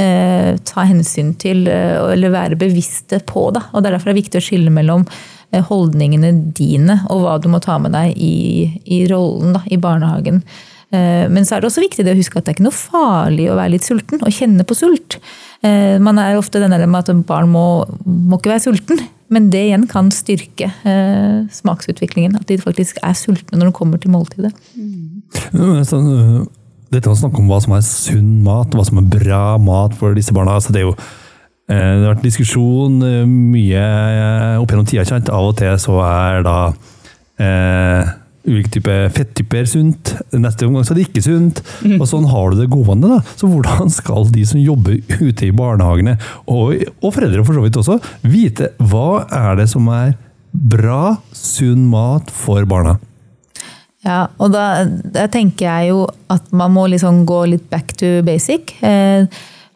eh, 0.01 0.57
ta 0.65 0.89
hensyn 0.89 1.35
til, 1.39 1.69
eller 1.69 2.33
være 2.33 2.57
bevisste 2.59 3.21
på. 3.29 3.51
Da. 3.55 3.67
Og 3.75 3.83
det 3.85 3.91
er 3.93 3.99
derfor 3.99 4.11
det 4.11 4.17
er 4.17 4.23
viktig 4.23 4.41
å 4.41 4.49
skille 4.49 4.73
mellom 4.73 5.05
holdningene 5.69 6.33
dine 6.57 7.01
og 7.13 7.25
hva 7.25 7.39
du 7.43 7.51
må 7.53 7.61
ta 7.63 7.79
med 7.83 7.95
deg 7.95 8.15
i, 8.19 8.69
i 8.85 9.05
rollen 9.11 9.55
da, 9.57 9.65
i 9.71 9.79
barnehagen. 9.81 10.43
Eh, 10.95 11.27
Men 11.31 11.47
så 11.47 11.57
er 11.57 11.63
det 11.63 11.71
også 11.71 11.85
viktig 11.85 12.07
å 12.07 12.17
huske 12.19 12.39
at 12.39 12.47
det 12.47 12.55
er 12.55 12.59
ikke 12.59 12.69
noe 12.69 12.77
farlig 12.77 13.49
å 13.51 13.59
være 13.59 13.75
litt 13.77 13.87
sulten 13.87 14.23
og 14.23 14.35
kjenne 14.35 14.67
på 14.67 14.77
sult. 14.79 15.19
Eh, 15.65 15.99
Man 16.03 16.21
er 16.23 16.39
ofte 16.39 16.63
den 16.63 16.75
med 16.75 17.01
at 17.01 17.27
barn 17.27 17.51
må, 17.53 17.85
må 18.05 18.39
ikke 18.39 18.55
være 18.55 18.67
sulten, 18.69 19.01
men 19.33 19.49
det 19.51 19.65
igjen 19.69 19.87
kan 19.91 20.11
styrke 20.15 20.69
eh, 20.85 21.39
smaksutviklingen. 21.55 22.37
At 22.39 22.47
de 22.51 22.61
faktisk 22.61 23.01
er 23.03 23.17
sultne 23.19 23.59
når 23.59 23.73
de 23.73 23.79
kommer 23.79 24.03
til 24.03 24.13
måltidet. 24.15 24.53
Øh, 25.55 26.45
dette 26.95 27.11
å 27.11 27.19
snakke 27.19 27.41
om 27.43 27.51
hva 27.51 27.59
som 27.65 27.75
er 27.75 27.85
sunn 27.87 28.43
mat, 28.45 28.75
hva 28.75 28.85
som 28.87 29.01
er 29.01 29.11
bra 29.17 29.45
mat 29.59 29.97
for 29.99 30.15
disse 30.15 30.35
barna, 30.37 30.59
altså 30.61 30.75
det 30.75 30.85
er 30.85 30.91
jo 30.91 30.95
eh, 30.95 31.24
det 31.71 32.03
har 32.03 32.11
vært 32.11 32.27
diskusjon 32.27 32.99
øh, 33.05 33.23
mye 33.29 33.85
øh, 33.85 34.59
opp 34.61 34.73
gjennom 34.73 34.89
tida. 34.89 35.07
Kjent. 35.09 35.33
Av 35.33 35.49
og 35.49 35.57
til 35.61 35.79
så 35.81 35.97
er 36.05 36.45
da 36.45 36.59
eh, 37.41 38.13
ulike 38.45 38.75
typer 38.75 39.07
fettyper 39.15 39.65
sunt, 39.69 40.13
neste 40.37 40.67
omgang 40.69 40.85
så 40.85 40.93
er 40.93 41.01
det 41.01 41.07
ikke 41.09 41.25
sunt. 41.25 41.63
Og 41.97 42.05
sånn 42.11 42.29
har 42.29 42.53
du 42.53 42.61
det 42.61 42.69
gående. 42.73 43.15
da. 43.15 43.23
Så 43.41 43.49
hvordan 43.49 43.93
skal 43.93 44.29
de 44.35 44.45
som 44.49 44.61
jobber 44.61 45.01
ute 45.23 45.49
i 45.49 45.55
barnehagene, 45.57 46.19
og, 46.45 46.85
og 47.01 47.17
foreldre 47.17 47.47
for 47.47 47.57
så 47.57 47.65
vidt 47.65 47.81
også, 47.81 47.99
vite 48.29 48.71
hva 48.85 49.25
er 49.33 49.57
det 49.63 49.69
som 49.73 49.89
er 49.93 50.15
bra, 50.53 51.17
sunn 51.35 51.89
mat 51.91 52.29
for 52.31 52.69
barna? 52.69 52.99
Ja, 54.05 54.27
og 54.37 54.53
da, 54.53 54.85
da 54.85 55.25
tenker 55.33 55.65
jeg 55.65 55.95
jo 55.95 56.05
at 56.29 56.51
man 56.53 56.75
må 56.75 56.85
liksom 56.93 57.23
gå 57.25 57.41
litt 57.55 57.71
back 57.73 57.97
to 57.97 58.19
basic. 58.27 58.77
Eh, 58.85 59.25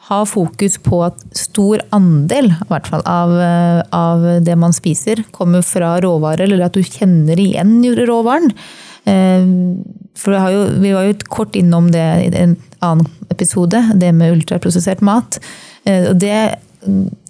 ha 0.08 0.24
fokus 0.26 0.78
på 0.80 1.02
at 1.04 1.20
stor 1.36 1.82
andel 1.94 2.50
fall, 2.68 3.02
av, 3.04 3.34
eh, 3.40 3.80
av 3.92 4.26
det 4.44 4.56
man 4.56 4.72
spiser, 4.72 5.24
kommer 5.36 5.64
fra 5.66 5.98
råvarer, 6.00 6.46
eller 6.46 6.64
at 6.64 6.76
du 6.76 6.82
kjenner 6.82 7.36
igjen 7.36 7.82
råvaren. 8.08 8.52
Eh, 9.04 9.44
for 10.18 10.38
jo, 10.52 10.64
vi 10.80 10.94
var 10.96 11.08
jo 11.08 11.18
kort 11.28 11.56
innom 11.56 11.90
det 11.92 12.06
i 12.24 12.30
en 12.40 12.56
annen 12.80 13.06
episode, 13.30 13.82
det 13.94 14.14
med 14.14 14.38
ultraprosessert 14.38 15.04
mat. 15.04 15.40
Eh, 15.84 16.10
og 16.10 16.18
det, 16.18 16.56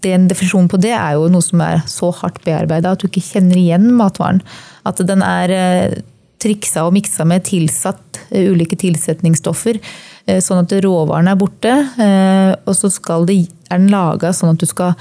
den 0.04 0.14
En 0.14 0.28
definisjon 0.28 0.68
på 0.68 0.78
det 0.78 0.92
er 0.92 1.16
jo 1.16 1.28
noe 1.32 1.42
som 1.42 1.60
er 1.64 1.80
så 1.88 2.12
hardt 2.14 2.42
bearbeida 2.44 2.92
at 2.92 3.00
du 3.00 3.08
ikke 3.08 3.24
kjenner 3.24 3.56
igjen 3.56 3.88
matvaren. 3.96 4.42
At 4.86 5.00
den 5.08 5.22
er 5.24 6.02
triksa 6.42 6.86
og 6.86 6.94
miksa 6.96 7.26
med 7.28 7.46
tilsatt 7.48 8.20
eh, 8.30 8.50
ulike 8.52 8.78
tilsetningsstoffer. 8.78 9.78
eh, 10.26 10.40
Sånn 10.44 10.62
at 10.64 10.74
råvarene 10.84 11.34
er 11.34 11.40
borte, 11.40 11.74
eh, 11.98 12.52
og 12.64 12.76
så 12.76 12.90
det, 13.26 13.40
er 13.70 13.78
den 13.78 13.90
laga 13.92 14.32
sånn 14.32 14.54
at 14.54 14.62
du 14.62 14.68
skal 14.68 14.94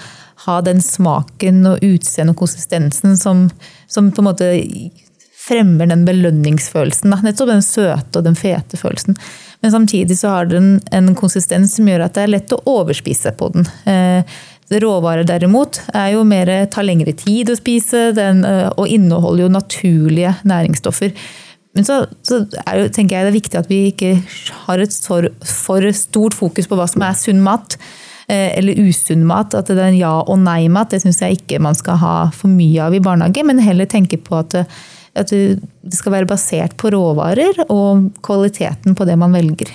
ha 0.48 0.62
den 0.62 0.82
smaken 0.84 1.66
og 1.66 1.84
utseendet 1.84 2.36
og 2.36 2.44
konsistensen 2.44 3.18
som, 3.18 3.48
som 3.90 4.12
på 4.12 4.22
en 4.22 4.30
måte 4.30 4.52
fremmer 5.48 5.88
den 5.88 6.04
belønningsfølelsen. 6.08 7.14
Nettopp 7.24 7.50
den 7.54 7.64
søte 7.66 8.20
og 8.20 8.26
den 8.26 8.36
fete 8.36 8.78
følelsen. 8.78 9.18
Men 9.64 9.74
samtidig 9.74 10.20
så 10.20 10.36
har 10.36 10.50
den 10.52 10.76
en 10.94 11.16
konsistens 11.18 11.74
som 11.78 11.88
gjør 11.88 12.06
at 12.06 12.18
det 12.18 12.26
er 12.26 12.34
lett 12.36 12.54
å 12.54 12.60
overspise 12.70 13.32
på 13.40 13.50
den. 13.56 13.66
Eh, 14.72 14.80
Råvarer 14.84 15.24
derimot 15.28 15.80
er 15.96 16.14
jo 16.16 16.24
mer, 16.28 16.50
tar 16.72 16.84
lengre 16.84 17.14
tid 17.16 17.50
å 17.50 17.56
spise 17.60 18.10
den, 18.18 18.44
eh, 18.46 18.70
og 18.78 18.88
inneholder 18.88 19.46
jo 19.46 19.52
naturlige 19.54 20.34
næringsstoffer. 20.48 21.14
Men 21.78 21.86
så, 21.86 22.00
så 22.26 22.40
jo, 22.50 22.88
tenker 22.90 23.16
jeg 23.20 23.28
det 23.28 23.32
er 23.32 23.36
viktig 23.38 23.60
at 23.60 23.68
vi 23.70 23.80
ikke 23.92 24.16
har 24.66 24.82
et 24.82 24.96
for, 25.06 25.28
for 25.46 25.86
stort 25.94 26.34
fokus 26.34 26.66
på 26.68 26.76
hva 26.80 26.88
som 26.90 27.04
er 27.06 27.14
sunn 27.20 27.42
mat. 27.46 27.78
eh, 28.28 28.58
Eller 28.58 28.74
usunn 28.82 29.24
mat. 29.30 29.54
At 29.54 29.68
det 29.70 29.78
er 29.78 29.92
en 29.92 29.98
ja- 30.00 30.24
og 30.28 30.40
nei-mat 30.42 30.90
det 30.90 31.02
syns 31.04 31.22
jeg 31.22 31.38
ikke 31.38 31.62
man 31.62 31.76
skal 31.78 31.98
ha 32.02 32.16
for 32.34 32.48
mye 32.50 32.82
av 32.82 32.94
i 32.98 33.00
barnehage. 33.00 33.46
Men 33.46 33.60
heller 33.60 33.86
tenke 33.86 34.18
på 34.18 34.40
at, 34.40 34.50
det- 34.50 34.66
at 35.16 35.28
det 35.30 35.94
skal 35.94 36.12
være 36.18 36.28
basert 36.28 36.76
på 36.78 36.90
råvarer 36.92 37.64
og 37.70 38.10
kvaliteten 38.26 38.96
på 38.98 39.06
det 39.06 39.16
man 39.18 39.32
velger. 39.38 39.70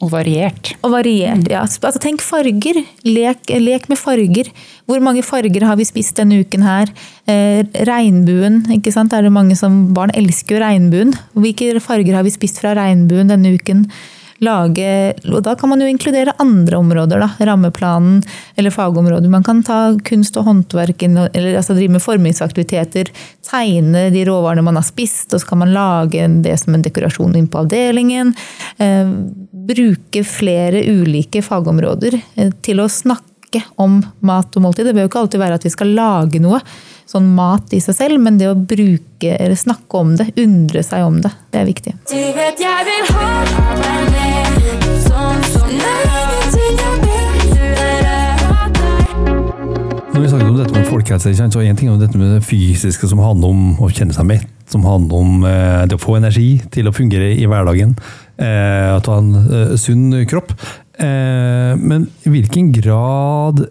Og 0.00 0.08
variert. 0.14 0.72
Og 0.80 0.94
variert, 0.94 1.44
ja. 1.52 1.60
Altså, 1.66 2.00
tenk 2.00 2.22
farger. 2.24 2.78
Lek, 3.04 3.50
lek 3.60 3.88
med 3.90 3.98
farger. 4.00 4.48
Hvor 4.88 5.02
mange 5.04 5.20
farger 5.26 5.66
har 5.68 5.76
vi 5.76 5.84
spist 5.84 6.16
denne 6.16 6.38
uken 6.40 6.64
her? 6.64 6.92
Eh, 7.28 7.60
regnbuen, 7.88 8.62
ikke 8.72 8.94
sant. 8.94 9.12
Er 9.12 9.26
det 9.26 9.34
mange 9.34 9.58
som 9.60 9.90
Barn 9.96 10.12
elsker 10.16 10.56
jo 10.56 10.62
regnbuen. 10.64 11.12
Hvilke 11.36 11.74
farger 11.84 12.16
har 12.16 12.24
vi 12.24 12.32
spist 12.32 12.62
fra 12.62 12.72
regnbuen 12.78 13.28
denne 13.28 13.52
uken? 13.58 13.84
Lage, 14.40 15.12
og 15.28 15.42
da 15.44 15.52
kan 15.58 15.68
man 15.68 15.82
jo 15.82 15.88
inkludere 15.90 16.32
andre 16.40 16.78
områder, 16.80 17.20
da. 17.20 17.28
Rammeplanen 17.50 18.22
eller 18.56 18.72
fagområder. 18.72 19.28
Man 19.28 19.44
kan 19.44 19.60
ta 19.66 19.80
kunst 20.06 20.38
og 20.40 20.46
håndverk, 20.48 21.02
eller 21.04 21.58
altså 21.60 21.76
drive 21.76 21.92
med 21.98 22.04
formingsaktiviteter. 22.04 23.10
Tegne 23.44 24.06
de 24.14 24.24
råvarene 24.24 24.64
man 24.64 24.80
har 24.80 24.86
spist, 24.86 25.28
og 25.34 25.42
så 25.42 25.50
kan 25.50 25.60
man 25.60 25.74
lage 25.76 26.28
det 26.44 26.56
som 26.62 26.74
en 26.74 26.84
dekorasjon 26.86 27.36
inn 27.36 27.50
på 27.52 27.60
avdelingen. 27.60 28.32
Eh, 28.80 29.12
bruke 29.70 30.24
flere 30.24 30.86
ulike 30.88 31.42
fagområder 31.44 32.16
eh, 32.16 32.54
til 32.64 32.80
å 32.80 32.88
snakke 32.88 33.64
om 33.76 34.00
mat 34.24 34.56
og 34.56 34.64
måltid. 34.64 34.88
Det 34.88 34.94
bør 34.96 35.04
jo 35.04 35.10
ikke 35.12 35.24
alltid 35.26 35.42
være 35.42 35.60
at 35.60 35.66
vi 35.68 35.74
skal 35.74 35.92
lage 35.96 36.40
noe, 36.40 36.62
sånn 37.10 37.28
mat 37.34 37.74
i 37.74 37.80
seg 37.82 37.98
selv, 37.98 38.22
men 38.22 38.38
det 38.38 38.48
å 38.48 38.54
bruke 38.54 39.34
eller 39.34 39.58
snakke 39.58 40.00
om 40.00 40.14
det, 40.16 40.30
undre 40.40 40.84
seg 40.86 41.04
om 41.04 41.20
det, 41.24 41.34
det 41.50 41.64
er 41.64 41.68
viktig. 41.72 41.96
Du 42.08 42.22
vet 42.38 42.62
jeg 42.62 42.88
vil 42.88 43.14
ha 43.18 44.19
Når 50.20 50.26
vi 50.26 50.30
snakker 50.34 50.48
om 50.50 50.56
dette 50.58 50.74
med 50.76 50.84
folkehelse, 50.84 51.30
så 51.32 51.60
er 51.62 51.70
en 51.70 51.78
ting 51.80 51.88
om 51.88 51.96
dette 51.96 52.18
med 52.20 52.34
det 52.34 52.42
fysiske 52.44 53.08
som 53.08 53.22
handler 53.24 53.54
om 53.54 53.78
å 53.80 53.86
kjenne 53.88 54.12
seg 54.12 54.26
mett, 54.28 54.50
som 54.68 54.82
handler 54.84 55.16
om 55.16 55.46
eh, 55.48 55.84
det 55.88 55.96
å 55.96 56.02
få 56.02 56.18
energi 56.18 56.58
til 56.74 56.90
å 56.90 56.92
fungere 56.92 57.30
i 57.32 57.46
hverdagen, 57.48 57.94
eh, 58.36 58.90
at 58.92 59.06
du 59.06 59.08
har 59.14 59.22
en 59.22 59.38
eh, 59.40 59.72
sunn 59.80 60.18
kropp. 60.28 60.52
Eh, 61.00 61.72
men 61.80 62.04
i 62.28 62.34
hvilken 62.34 62.68
grad 62.76 63.62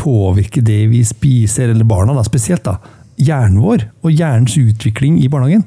påvirker 0.00 0.66
det 0.66 0.80
vi 0.90 1.04
spiser, 1.06 1.70
eller 1.70 1.86
barna 1.86 2.18
da, 2.18 2.26
spesielt, 2.26 2.66
da, 2.66 2.80
hjernen 3.22 3.62
vår 3.62 3.86
og 4.02 4.10
hjernens 4.10 4.58
utvikling 4.58 5.22
i 5.22 5.30
barnehagen? 5.30 5.62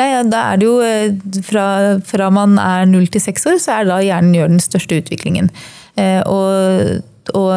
Nei, 0.00 0.08
da 0.32 0.46
er 0.54 0.64
det 0.64 0.70
jo 0.70 1.44
fra, 1.44 1.68
fra 2.08 2.32
man 2.32 2.56
er 2.56 2.88
null 2.88 3.04
til 3.04 3.28
seks 3.28 3.44
år, 3.52 3.60
så 3.60 3.76
er 3.76 3.84
det 3.84 3.92
da 3.92 4.02
hjernen 4.08 4.40
gjør 4.40 4.56
den 4.56 4.64
største 4.64 5.04
utviklingen. 5.04 5.52
Og, 6.24 7.04
og 7.36 7.52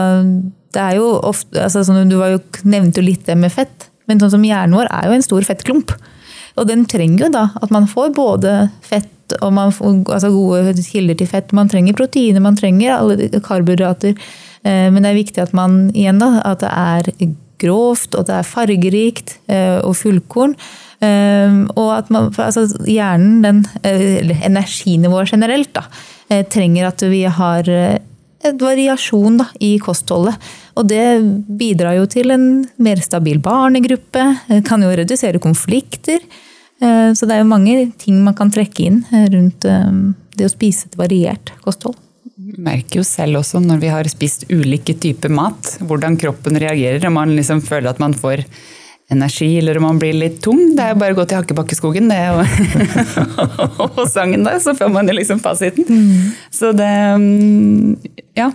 det 0.75 0.83
er 0.83 0.97
jo 0.99 1.11
ofte 1.25 1.63
altså, 1.63 1.83
sånn, 1.87 2.09
Du 2.09 2.17
jo, 2.19 2.39
nevnte 2.67 3.01
jo 3.01 3.07
litt 3.07 3.25
det 3.27 3.37
med 3.39 3.53
fett, 3.53 3.89
men 4.07 4.19
sånn 4.19 4.33
som 4.35 4.45
hjernen 4.45 4.75
vår 4.77 4.89
er 4.91 5.07
jo 5.07 5.17
en 5.17 5.25
stor 5.25 5.45
fettklump. 5.47 5.93
Og 6.57 6.67
den 6.69 6.85
trenger 6.89 7.27
jo 7.27 7.33
da 7.35 7.45
at 7.61 7.71
man 7.73 7.87
får 7.89 8.13
både 8.17 8.55
fett 8.85 9.13
og 9.41 9.51
man 9.53 9.73
får 9.75 10.05
altså 10.13 10.29
gode 10.31 10.85
kilder 10.87 11.17
til 11.19 11.27
fett. 11.27 11.53
Man 11.55 11.69
trenger 11.71 11.97
proteiner, 11.97 12.43
man 12.43 12.55
trenger 12.55 12.95
alle 12.95 13.27
karbohydrater. 13.43 14.15
Eh, 14.63 14.87
Men 14.91 15.03
det 15.03 15.11
er 15.11 15.21
viktig 15.21 15.43
at 15.43 15.53
man 15.53 15.89
igjen 15.93 16.21
da, 16.21 16.41
at 16.45 16.63
det 16.63 16.71
er 16.71 17.33
grovt, 17.59 18.15
og 18.15 18.27
det 18.27 18.35
er 18.37 18.47
fargerikt 18.47 19.37
eh, 19.51 19.79
og 19.83 19.97
fullkorn. 19.99 20.55
Eh, 21.01 21.57
Og 21.75 21.89
at 21.97 22.09
man, 22.09 22.31
altså 22.31 22.67
hjernen, 22.85 23.41
den, 23.43 23.65
eller 23.83 24.45
energinivået 24.47 25.33
generelt, 25.33 25.73
da, 25.75 25.87
trenger 26.51 26.89
at 26.89 27.03
vi 27.07 27.23
har 27.23 27.67
et 28.49 28.61
variasjon 28.61 29.39
da, 29.41 29.47
i 29.63 29.75
kostholdet. 29.83 30.35
Og 30.77 30.87
det 30.89 31.05
bidrar 31.59 31.97
jo 31.97 32.05
til 32.09 32.33
en 32.35 32.47
mer 32.83 33.01
stabil 33.01 33.39
barnegruppe. 33.43 34.25
Kan 34.67 34.85
jo 34.85 34.91
redusere 34.93 35.41
konflikter. 35.43 36.21
Eh, 36.81 37.13
Så 37.13 37.25
det 37.25 37.37
er 37.37 37.43
jo 37.43 37.49
mange 37.49 37.91
ting 37.97 38.19
man 38.23 38.35
kan 38.37 38.51
trekke 38.53 38.85
inn 38.85 39.03
eh, 39.11 39.25
rundt 39.33 39.65
eh, 39.65 39.93
det 40.37 40.45
å 40.45 40.53
spise 40.53 40.89
et 40.89 40.97
variert 40.99 41.53
kosthold. 41.63 41.97
Vi 42.37 42.53
merker 42.61 43.01
jo 43.01 43.05
selv 43.07 43.41
også 43.41 43.59
når 43.63 43.81
vi 43.81 43.89
har 43.91 44.07
spist 44.11 44.45
ulike 44.53 44.93
typer 45.01 45.33
mat, 45.33 45.77
hvordan 45.81 46.19
kroppen 46.21 46.59
reagerer. 46.61 47.01
Om 47.09 47.17
man 47.17 47.33
liksom 47.35 47.63
føler 47.65 47.89
at 47.89 47.99
man 47.99 48.13
får 48.15 48.45
energi, 49.11 49.57
eller 49.57 49.77
om 49.79 49.87
man 49.87 49.99
blir 50.01 50.15
litt 50.17 50.41
tung. 50.43 50.59
Det 50.75 50.83
er 50.83 50.93
jo 50.93 50.99
bare 51.01 51.15
å 51.15 51.19
gå 51.21 51.27
til 51.29 51.39
Hakkebakkeskogen 51.39 52.11
det, 52.11 52.21
og, 52.35 52.43
og 53.87 54.03
sangen 54.11 54.43
der, 54.47 54.59
så 54.63 54.75
får 54.77 54.91
man 54.91 55.07
jo 55.07 55.15
liksom 55.15 55.41
fasiten. 55.43 55.87
Så 56.51 56.73
det 56.77 56.93
mm, 57.21 57.97
Ja. 58.37 58.51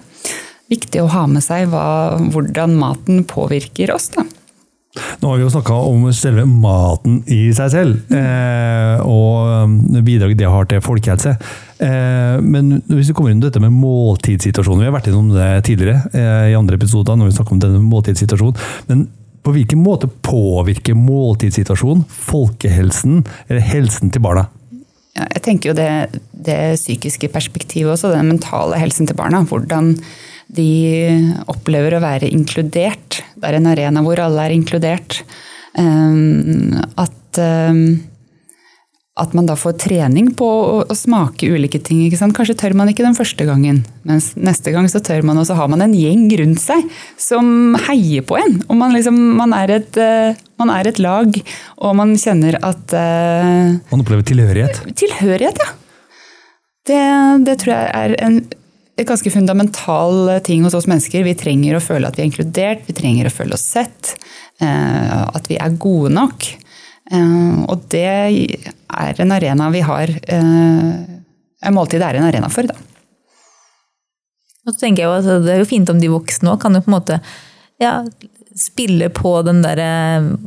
Viktig 0.73 1.03
å 1.03 1.09
ha 1.13 1.27
med 1.29 1.45
seg 1.45 1.67
hva, 1.69 2.17
hvordan 2.33 2.79
maten 2.81 3.27
påvirker 3.29 3.91
oss, 3.93 4.07
da. 4.15 4.23
Nå 5.21 5.29
har 5.29 5.39
vi 5.39 5.45
jo 5.47 5.51
snakka 5.53 5.77
om 5.89 6.05
selve 6.13 6.45
maten 6.49 7.23
i 7.33 7.47
seg 7.57 7.71
selv, 7.73 8.13
eh, 8.13 9.01
og 9.05 9.69
um, 9.69 9.77
bidraget 10.05 10.41
det 10.41 10.51
har 10.53 10.69
til 10.69 10.83
folkehelse. 10.85 11.33
Eh, 11.81 12.37
men 12.45 12.75
hvis 12.91 13.09
vi 13.09 13.17
kommer 13.17 13.33
inn 13.33 13.41
på 13.41 13.49
dette 13.49 13.63
med 13.63 13.73
måltidssituasjonen, 13.73 14.85
vi 14.85 14.91
har 14.91 14.97
vært 14.97 15.09
innom 15.09 15.33
det 15.33 15.49
tidligere 15.69 16.13
eh, 16.13 16.51
i 16.53 16.59
andre 16.59 16.77
episoder 16.77 17.17
når 17.17 17.31
vi 17.31 17.37
snakker 17.39 17.57
om 17.57 17.63
denne 17.65 17.81
måltidssituasjonen. 17.87 18.69
Men 18.91 19.07
på 19.43 19.55
hvilken 19.55 19.81
måte 19.83 20.09
påvirker 20.23 20.95
måltidssituasjonen 20.99 22.05
folkehelsen, 22.07 23.23
eller 23.49 23.65
helsen 23.67 24.13
til 24.15 24.23
barna? 24.25 24.47
Ja, 25.13 25.27
jeg 25.35 25.43
tenker 25.45 25.73
jo 25.73 25.77
det, 25.77 26.21
det 26.33 26.61
psykiske 26.79 27.29
perspektivet 27.33 27.93
også, 27.97 28.15
den 28.15 28.31
mentale 28.33 28.79
helsen 28.81 29.09
til 29.11 29.19
barna. 29.19 29.43
Hvordan 29.45 29.97
de 30.53 31.43
opplever 31.51 31.97
å 31.97 32.03
være 32.03 32.31
inkludert. 32.33 33.23
Det 33.37 33.49
er 33.49 33.59
en 33.59 33.71
arena 33.71 34.03
hvor 34.05 34.21
alle 34.21 34.47
er 34.47 34.55
inkludert. 34.55 35.23
Um, 35.79 36.75
at, 37.01 37.41
um, 37.41 38.03
at 39.21 39.35
man 39.37 39.45
da 39.45 39.53
får 39.61 39.75
trening 39.83 40.31
på 40.39 40.47
å, 40.47 40.77
å 40.89 40.95
smake 40.97 41.51
ulike 41.53 41.77
ting. 41.85 42.01
Ikke 42.07 42.17
sant? 42.17 42.33
Kanskje 42.37 42.57
tør 42.63 42.77
man 42.79 42.89
ikke 42.89 43.05
den 43.05 43.17
første 43.17 43.45
gangen, 43.45 43.83
mens 44.09 44.31
neste 44.41 44.73
gang 44.73 44.89
så 44.89 45.03
tør 45.05 45.27
man, 45.29 45.37
og 45.37 45.45
så 45.49 45.57
har 45.59 45.69
man 45.69 45.85
en 45.85 45.93
gjeng 45.93 46.25
rundt 46.41 46.63
seg 46.63 46.87
som 47.21 47.77
heier 47.91 48.25
på 48.25 48.39
en. 48.41 48.63
Og 48.71 48.79
man, 48.81 48.97
liksom, 48.97 49.19
man, 49.37 49.53
er, 49.57 49.75
et, 49.77 50.01
eh, 50.01 50.41
man 50.63 50.73
er 50.73 50.89
et 50.89 51.03
lag, 51.03 51.37
og 51.77 51.99
man 51.99 52.17
kjenner 52.17 52.57
at 52.65 52.97
uh, 52.97 53.77
Man 53.93 54.05
opplever 54.05 54.25
tilhørighet. 54.33 54.81
Tilhørighet, 54.97 55.61
ja. 55.61 55.71
Det, 56.89 57.05
det 57.47 57.61
tror 57.61 57.77
jeg 57.77 57.95
er 57.95 58.19
en 58.25 58.43
et 59.01 59.09
ganske 59.09 59.31
fundamental 59.33 60.29
ting 60.45 60.67
hos 60.67 60.75
oss 60.77 60.87
mennesker. 60.91 61.25
Vi 61.25 61.33
trenger 61.39 61.79
å 61.79 61.83
føle 61.83 62.09
at 62.09 62.19
vi 62.19 62.25
er 62.25 62.29
inkludert, 62.29 62.83
vi 62.85 62.97
trenger 62.97 63.29
å 63.29 63.33
føle 63.33 63.57
oss 63.57 63.65
sett. 63.75 64.17
eh, 64.61 65.23
At 65.33 65.49
vi 65.49 65.57
er 65.57 65.79
gode 65.81 66.13
nok. 66.13 66.45
Eh, 67.13 67.63
Og 67.69 67.87
det 67.93 68.05
er 68.09 69.21
en 69.23 69.33
arena 69.37 69.71
vi 69.75 69.83
har 69.85 70.09
eh, 70.09 70.93
En 71.63 71.75
måltid 71.77 72.03
er 72.03 72.17
en 72.19 72.25
arena 72.31 72.49
for, 72.53 72.67
da. 72.67 72.75
Og 74.67 74.73
så 74.75 74.79
tenker 74.85 75.03
jeg 75.05 75.09
jo 75.11 75.17
at 75.19 75.45
Det 75.47 75.55
er 75.57 75.63
jo 75.65 75.69
fint 75.73 75.91
om 75.93 75.99
de 76.03 76.11
voksne 76.13 76.53
òg 76.55 76.61
kan 76.63 76.75
jo 76.79 76.83
på 76.85 76.91
en 76.93 76.97
måte 76.97 77.19
ja, 77.83 77.97
spille 78.55 79.09
på 79.11 79.31
den 79.43 79.59
derre 79.65 79.87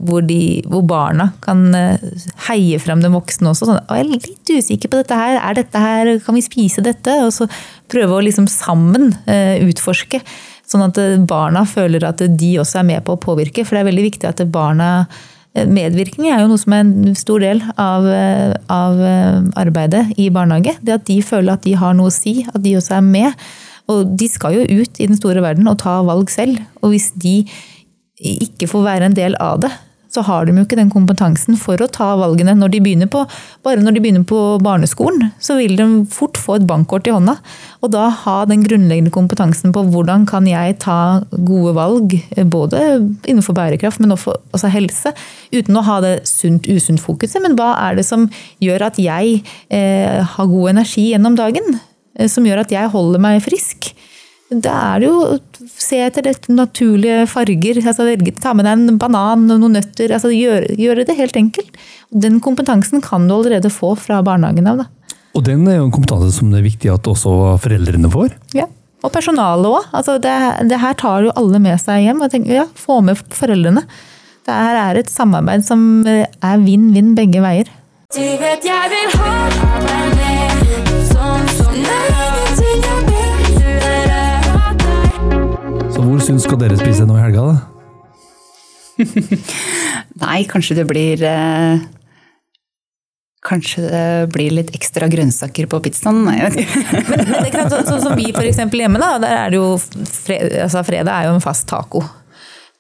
hvor, 0.08 0.22
de- 0.24 0.62
hvor 0.72 0.86
barna 0.88 1.26
kan 1.44 1.66
eh, 1.76 2.04
heie 2.48 2.78
frem 2.80 3.02
den 3.04 3.12
voksne 3.12 3.50
også. 3.52 3.68
Sånn, 3.68 3.82
jeg 3.90 4.06
er 4.06 4.12
litt 4.14 4.52
usikker 4.56 4.92
på 4.94 5.02
dette 5.02 5.18
her, 5.20 5.40
er 5.42 5.58
dette 5.58 5.82
her, 5.84 6.12
kan 6.24 6.38
vi 6.38 6.44
spise 6.46 6.84
dette? 6.86 7.12
Og 7.26 7.34
så 7.36 7.50
prøve 7.92 8.16
å 8.16 8.24
liksom 8.24 8.48
sammen 8.48 9.10
eh, 9.28 9.58
utforske. 9.68 10.22
Sånn 10.70 10.86
at 10.88 11.02
eh, 11.02 11.18
barna 11.28 11.66
føler 11.68 12.08
at 12.08 12.24
de 12.40 12.52
også 12.64 12.80
er 12.84 12.88
med 12.94 13.04
på 13.04 13.18
å 13.18 13.24
påvirke. 13.26 13.66
For 13.68 13.76
det 13.76 13.84
er 13.84 13.90
veldig 13.92 14.08
viktig 14.08 14.30
at 14.32 14.46
barna 14.54 14.92
eh, 15.04 15.20
Medvirkning 15.56 16.34
er 16.34 16.42
jo 16.44 16.50
noe 16.52 16.60
som 16.60 16.74
er 16.76 16.84
en 16.84 17.16
stor 17.16 17.40
del 17.40 17.62
av, 17.80 18.08
eh, 18.12 18.52
av 18.72 19.00
eh, 19.00 19.38
arbeidet 19.62 20.10
i 20.20 20.28
barnehage. 20.34 20.76
Det 20.84 20.98
at 20.98 21.06
de 21.08 21.22
føler 21.24 21.56
at 21.56 21.64
de 21.64 21.78
har 21.80 21.96
noe 21.96 22.12
å 22.12 22.16
si, 22.16 22.42
at 22.52 22.60
de 22.64 22.76
også 22.76 22.98
er 22.98 23.06
med. 23.06 23.46
Og 23.92 24.18
de 24.20 24.28
skal 24.28 24.58
jo 24.58 24.82
ut 24.82 25.00
i 25.00 25.08
den 25.08 25.16
store 25.16 25.44
verden 25.46 25.70
og 25.72 25.80
ta 25.80 26.02
valg 26.04 26.32
selv. 26.34 26.60
Og 26.82 26.92
hvis 26.92 27.12
de 27.16 27.38
ikke 28.20 28.68
får 28.68 28.84
være 28.84 29.10
en 29.10 29.16
del 29.16 29.38
av 29.40 29.64
det, 29.64 29.72
så 30.16 30.24
har 30.26 30.48
de 30.48 30.56
jo 30.56 30.64
ikke 30.66 30.80
den 30.80 30.92
kompetansen 30.94 31.58
for 31.60 31.82
å 31.84 31.90
ta 31.92 32.14
valgene. 32.20 32.56
Når 32.58 32.74
de 32.74 32.82
begynner 32.86 33.10
på, 33.12 33.24
bare 33.66 33.84
når 33.84 33.98
de 33.98 34.04
begynner 34.04 34.26
på 34.28 34.40
barneskolen, 34.64 35.30
så 35.44 35.58
vil 35.60 35.76
de 35.80 35.88
fort 36.12 36.40
få 36.40 36.58
et 36.60 36.68
bankkort 36.70 37.10
i 37.10 37.14
hånda. 37.16 37.38
Og 37.84 37.92
da 37.94 38.08
ha 38.24 38.38
den 38.50 38.64
grunnleggende 38.66 39.14
kompetansen 39.14 39.76
på 39.76 39.84
hvordan 39.92 40.26
kan 40.30 40.48
jeg 40.50 40.80
ta 40.84 41.00
gode 41.36 41.76
valg, 41.78 42.16
både 42.52 42.84
innenfor 43.28 43.58
bærekraft, 43.58 44.02
men 44.04 44.16
også, 44.16 44.38
også 44.56 44.72
helse, 44.74 45.14
uten 45.54 45.78
å 45.78 45.86
ha 45.86 46.00
det 46.06 46.16
sunt-usunt-fokuset. 46.30 47.42
Men 47.44 47.58
hva 47.60 47.74
er 47.90 48.00
det 48.00 48.08
som 48.08 48.30
gjør 48.64 48.88
at 48.90 49.02
jeg 49.02 49.42
eh, 49.70 50.22
har 50.36 50.52
god 50.52 50.76
energi 50.76 51.10
gjennom 51.12 51.38
dagen? 51.38 51.78
Eh, 52.18 52.30
Som 52.32 52.48
gjør 52.48 52.64
at 52.64 52.74
jeg 52.74 52.92
holder 52.94 53.22
meg 53.22 53.44
frisk? 53.46 53.92
Da 54.54 54.74
er 54.94 55.02
det 55.02 55.08
jo 55.10 55.40
se 55.74 55.98
etter 56.06 56.22
det 56.28 56.36
naturlige 56.54 57.26
farger. 57.28 57.80
altså 57.82 58.06
Ta 58.40 58.54
med 58.54 58.66
deg 58.68 58.74
en 58.78 58.98
banan 59.02 59.50
og 59.50 59.60
noen 59.64 59.74
nøtter. 59.80 60.12
altså 60.14 60.30
Gjøre, 60.30 60.76
gjøre 60.78 61.06
det 61.08 61.16
helt 61.18 61.36
enkelt. 61.36 61.72
Den 62.14 62.40
kompetansen 62.40 63.02
kan 63.02 63.28
du 63.28 63.34
allerede 63.34 63.72
få 63.74 63.96
fra 63.98 64.22
barnehagen 64.22 64.68
av. 64.68 64.78
da. 64.78 64.86
Og 65.36 65.44
den 65.44 65.68
er 65.68 65.78
jo 65.80 65.86
en 65.88 65.92
kompetanse 65.92 66.32
som 66.38 66.52
det 66.52 66.60
er 66.62 66.70
viktig 66.70 66.94
at 66.94 67.08
også 67.10 67.58
foreldrene 67.60 68.12
får. 68.12 68.36
Ja. 68.54 68.68
Og 69.04 69.12
personalet 69.12 69.66
òg. 69.66 69.90
Altså 69.94 70.20
det, 70.22 70.36
det 70.70 70.80
her 70.80 70.94
tar 70.94 71.26
jo 71.26 71.34
alle 71.36 71.60
med 71.60 71.82
seg 71.82 72.06
hjem. 72.06 72.22
og 72.22 72.32
tenker, 72.32 72.54
ja, 72.62 72.68
Få 72.76 73.02
med 73.04 73.18
foreldrene. 73.18 73.84
Det 74.46 74.54
her 74.54 74.78
er 74.92 75.02
et 75.02 75.10
samarbeid 75.10 75.66
som 75.66 76.06
er 76.06 76.62
vinn-vinn 76.62 77.16
begge 77.18 77.42
veier. 77.42 77.66
Du 78.14 78.22
vet 78.22 78.64
jeg 78.64 78.94
vil 78.94 79.18
ha 79.20 80.05
Så 86.36 86.42
syns 86.42 86.50
skal 86.50 86.58
dere 86.60 86.76
spise 86.76 87.06
nå 87.08 87.16
i 87.16 87.22
helga, 87.24 87.44
da? 87.48 87.56
Nei, 90.26 90.42
kanskje 90.52 90.76
det 90.76 90.84
blir 90.90 91.22
eh, 91.24 91.86
Kanskje 93.46 93.86
det 93.86 94.02
blir 94.34 94.52
litt 94.58 94.74
ekstra 94.76 95.08
grønnsaker 95.08 95.70
på 95.72 95.80
pizzaen. 95.86 96.20
Nei, 96.26 96.34
jeg 96.42 96.50
vet 96.50 96.60
ikke. 96.66 96.84
Men, 97.08 97.08
men 97.14 97.32
det 97.32 97.40
er 97.40 97.54
klart, 97.54 97.72
så- 97.72 97.82
sånn 97.88 98.04
som 98.04 98.18
vi 98.20 98.26
eksempel 98.34 98.84
hjemme, 98.84 99.00
da, 99.00 99.14
der 99.22 99.38
er 99.46 99.54
det 99.54 99.62
jo 99.62 99.70
fre, 99.80 100.42
altså 100.66 100.84
fredag 100.84 101.14
er 101.14 101.30
jo 101.30 101.38
en 101.38 101.44
fast 101.46 101.68
taco. 101.72 102.02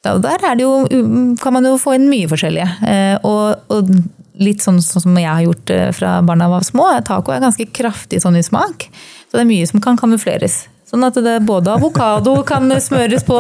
Da, 0.03 0.17
der 0.19 0.43
er 0.51 0.59
det 0.59 0.65
jo, 0.65 0.74
um, 0.91 1.35
kan 1.39 1.55
man 1.55 1.63
jo 1.69 1.77
få 1.79 1.95
inn 1.95 2.09
mye 2.12 2.27
forskjellige. 2.27 2.67
Eh, 2.91 3.15
og, 3.24 3.71
og 3.71 3.93
litt 4.41 4.65
sånn, 4.65 4.81
sånn 4.83 5.05
som 5.07 5.15
jeg 5.21 5.31
har 5.31 5.45
gjort 5.47 5.71
eh, 5.71 5.91
fra 5.95 6.17
barna 6.27 6.51
var 6.51 6.65
små, 6.67 6.89
taco 7.07 7.31
er 7.31 7.45
ganske 7.45 7.69
kraftig 7.71 8.19
sånn 8.25 8.35
i 8.35 8.43
smak. 8.43 8.89
Så 9.29 9.38
det 9.39 9.45
er 9.45 9.53
mye 9.53 9.69
som 9.69 9.79
kan 9.85 9.95
kamufleres. 10.01 10.65
Sånn 10.86 11.01
at 11.08 11.15
det 11.25 11.39
både 11.48 11.74
avokado 11.74 12.36
kan 12.46 12.70
smøres 12.82 13.25
på, 13.25 13.39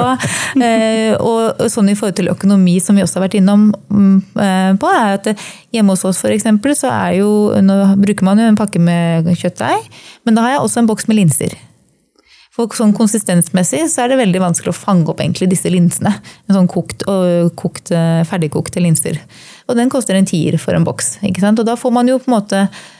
eh, 0.65 1.13
og 1.13 1.61
sånn 1.69 1.91
i 1.91 1.97
forhold 1.97 2.17
til 2.17 2.31
økonomi 2.33 2.79
som 2.81 2.97
vi 2.97 3.03
også 3.05 3.19
har 3.19 3.27
vært 3.27 3.37
innom 3.37 3.67
mm, 3.69 4.15
eh, 4.41 4.71
på, 4.81 4.89
er 4.89 5.19
at 5.19 5.29
hjemme 5.75 5.93
hos 5.93 6.07
oss 6.09 6.23
eksempel, 6.25 6.73
så 6.77 6.89
er 6.89 7.19
jo, 7.19 7.29
nå 7.61 7.77
bruker 8.01 8.25
man 8.25 8.41
jo 8.41 8.49
en 8.49 8.57
pakke 8.57 8.81
med 8.81 9.29
kjøttdeig, 9.37 9.85
men 10.25 10.37
da 10.37 10.47
har 10.47 10.55
jeg 10.55 10.65
også 10.65 10.81
en 10.81 10.89
boks 10.89 11.09
med 11.11 11.21
linser. 11.21 11.53
For 12.55 12.71
sånn 12.71 12.93
konsistensmessig 12.95 13.81
så 13.91 14.05
er 14.05 14.13
det 14.13 14.21
veldig 14.21 14.39
vanskelig 14.39 14.71
å 14.71 14.77
fange 14.77 15.11
opp 15.11 15.19
disse 15.51 15.69
linsene. 15.69 16.13
En 16.47 16.55
sånn 16.55 16.69
kokt, 16.71 17.03
og 17.11 17.51
kokt, 17.59 17.91
eh, 17.91 18.23
ferdigkokte 18.23 18.79
linser. 18.79 19.19
Og 19.65 19.77
den 19.79 19.89
koster 19.89 20.17
en 20.17 20.27
tier 20.29 20.57
for 20.61 20.77
en 20.77 20.85
boks. 20.85 21.15
ikke 21.25 21.41
sant? 21.41 21.59
Og 21.61 21.65
da 21.65 21.73
får 21.79 21.93
man 21.95 22.09
jo 22.09 22.19
på 22.21 22.29
en 22.29 22.35
måte 22.35 22.59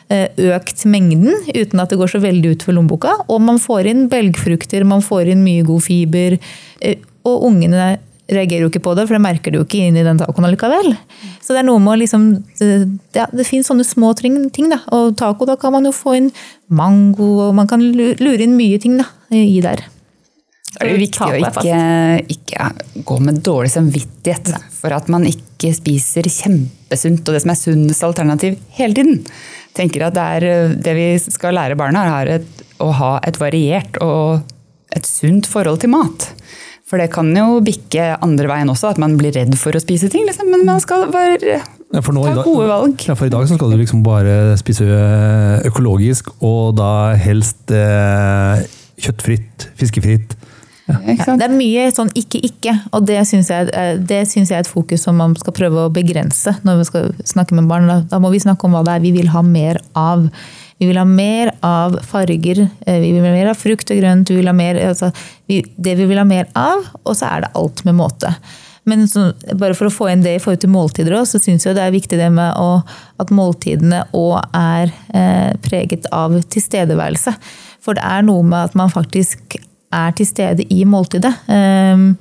eh, 0.10 0.28
økt 0.56 0.86
mengden 0.90 1.30
uten 1.54 1.82
at 1.84 1.94
det 1.94 2.00
går 2.02 2.16
så 2.16 2.22
veldig 2.24 2.56
ut 2.56 2.66
for 2.66 2.74
lommeboka. 2.78 3.14
Og 3.30 3.42
man 3.42 3.62
får 3.62 3.92
inn 3.92 4.08
belgfrukter, 4.10 4.86
man 4.88 5.06
får 5.06 5.30
inn 5.36 5.46
mye 5.46 5.66
god 5.68 5.86
fiber. 5.86 6.40
eh, 6.82 6.98
Og 7.26 7.48
ungene 7.52 7.96
reagerer 8.26 8.66
jo 8.66 8.72
ikke 8.72 8.82
på 8.82 8.96
det, 8.98 9.06
for 9.06 9.14
det 9.14 9.22
merker 9.22 9.54
de 9.54 9.60
jo 9.60 9.66
ikke 9.68 9.84
inn 9.86 9.98
i 10.02 10.06
den 10.06 10.18
tacoen 10.18 10.48
allikevel. 10.48 10.96
Så 11.46 11.54
det 11.54 11.62
er 11.62 11.68
noe 11.68 11.82
med 11.82 11.94
å 11.94 12.00
liksom 12.02 12.24
ja, 13.14 13.28
Det 13.30 13.46
finnes 13.46 13.70
sånne 13.70 13.86
små 13.86 14.16
ting, 14.18 14.70
da. 14.72 14.80
Og 14.98 15.14
taco, 15.18 15.46
da 15.46 15.56
kan 15.62 15.76
man 15.76 15.86
jo 15.86 15.94
få 15.94 16.16
inn 16.18 16.32
mango, 16.74 17.28
og 17.46 17.54
man 17.54 17.70
kan 17.70 17.84
lure 17.86 18.42
inn 18.42 18.58
mye 18.58 18.82
ting 18.82 18.98
da, 18.98 19.06
i 19.30 19.62
der. 19.62 19.86
Er 20.80 20.92
det 20.92 21.00
viktig 21.00 21.28
å 21.28 21.38
ikke, 21.40 21.78
ikke 22.36 23.04
gå 23.08 23.20
med 23.24 23.40
dårlig 23.46 23.72
samvittighet 23.74 24.52
for 24.76 24.96
at 24.96 25.08
man 25.12 25.28
ikke 25.30 25.72
spiser 25.76 26.28
kjempesunt 26.28 27.24
og 27.24 27.36
det 27.36 27.44
som 27.44 27.54
er 27.54 27.60
sunnest 27.60 28.08
alternativ 28.08 28.58
hele 28.76 28.98
tiden. 28.98 29.22
tenker 29.76 30.08
at 30.08 30.16
det, 30.16 30.26
er, 30.38 30.44
eh, 30.48 30.76
det 30.76 30.96
vi 30.96 31.08
skal 31.20 31.56
lære 31.58 31.76
barna, 31.80 32.06
er 32.22 32.38
et, 32.38 32.66
å 32.80 32.92
ha 32.96 33.16
et 33.28 33.40
variert 33.40 33.98
og 34.04 34.46
et 34.96 35.08
sunt 35.08 35.48
forhold 35.52 35.82
til 35.84 35.92
mat. 35.92 36.30
For 36.86 37.02
det 37.02 37.10
kan 37.16 37.32
jo 37.34 37.60
bikke 37.66 38.12
andre 38.24 38.50
veien 38.52 38.70
også, 38.70 38.94
at 38.94 39.02
man 39.02 39.16
blir 39.18 39.34
redd 39.36 39.56
for 39.58 39.76
å 39.76 39.82
spise 39.82 40.08
ting. 40.14 40.28
Liksom. 40.28 40.52
Men 40.54 40.68
man 40.68 40.82
skal 40.84 41.08
bare 41.14 41.58
Ja, 41.94 42.02
for 42.02 42.14
nå 42.14 42.26
ta 42.28 42.44
gode 42.46 42.68
valg. 42.70 43.06
Ja, 43.08 43.16
for 43.18 43.28
I 43.28 43.34
dag 43.34 43.48
så 43.50 43.58
skal 43.58 43.74
du 43.74 43.80
liksom 43.80 44.04
bare 44.06 44.54
spise 44.62 44.86
økologisk, 45.66 46.30
og 46.46 46.76
da 46.78 47.16
helst 47.20 47.74
eh, 47.74 48.66
kjøttfritt, 49.02 49.70
fiskefritt. 49.80 50.38
Ja, 50.86 51.00
det 51.02 51.46
er 51.48 51.54
mye 51.54 51.88
sånn 51.94 52.12
ikke-ikke, 52.14 52.76
og 52.94 53.08
det 53.10 53.18
syns 53.26 53.50
jeg, 53.50 53.72
synes 54.30 54.52
jeg 54.52 54.60
er 54.60 54.62
et 54.62 54.70
fokus 54.70 55.06
som 55.08 55.18
man 55.18 55.34
skal 55.40 55.56
prøve 55.58 55.88
å 55.88 55.94
begrense 55.94 56.54
når 56.68 56.84
vi 56.84 56.86
skal 56.92 57.08
snakke 57.26 57.58
med 57.58 57.72
barn. 57.72 57.90
Da 58.12 58.20
må 58.22 58.30
vi 58.34 58.44
snakke 58.44 58.68
om 58.68 58.78
hva 58.78 58.84
det 58.86 59.00
er 59.00 59.06
vi 59.06 59.16
vil 59.16 59.32
ha 59.34 59.42
mer 59.46 59.82
av. 59.98 60.28
Vi 60.78 60.90
vil 60.90 61.00
ha 61.00 61.08
mer 61.08 61.54
av 61.66 61.98
farger, 62.06 62.66
eh, 62.86 63.00
vi 63.00 63.14
vil 63.16 63.24
ha 63.24 63.34
mer 63.34 63.50
av 63.54 63.58
frukt 63.58 63.90
og 63.90 63.98
grønt, 63.98 64.30
vi 64.30 64.42
vil 64.42 64.52
ha 64.52 64.54
mer, 64.54 64.78
altså, 64.92 65.10
vi, 65.50 65.64
det 65.78 65.96
vi 65.98 66.06
vil 66.10 66.20
ha 66.20 66.28
mer 66.28 66.50
av, 66.60 66.86
og 67.02 67.16
så 67.16 67.32
er 67.32 67.46
det 67.46 67.54
alt 67.56 67.86
med 67.88 67.98
måte. 67.98 68.34
Men 68.86 69.08
så, 69.10 69.32
bare 69.58 69.74
for 69.74 69.90
å 69.90 69.94
få 69.94 70.12
inn 70.12 70.22
det 70.22 70.36
i 70.36 70.42
forhold 70.44 70.62
til 70.62 70.74
måltider 70.76 71.16
òg, 71.18 71.26
så 71.26 71.42
syns 71.42 71.66
jeg 71.66 71.78
det 71.78 71.86
er 71.88 71.96
viktig 71.96 72.20
det 72.20 72.28
med 72.36 72.60
å, 72.62 72.84
at 73.18 73.32
måltidene 73.34 74.04
òg 74.14 74.44
er 74.54 74.92
eh, 75.16 75.56
preget 75.66 76.06
av 76.14 76.38
tilstedeværelse. 76.54 77.34
For 77.82 77.98
det 77.98 78.06
er 78.06 78.28
noe 78.28 78.46
med 78.46 78.70
at 78.70 78.78
man 78.78 78.94
faktisk 78.94 79.58
er 79.94 80.16
til 80.18 80.28
stede 80.30 80.66
i 80.74 80.86
måltidet. 80.88 81.34
Ehm, 81.52 82.14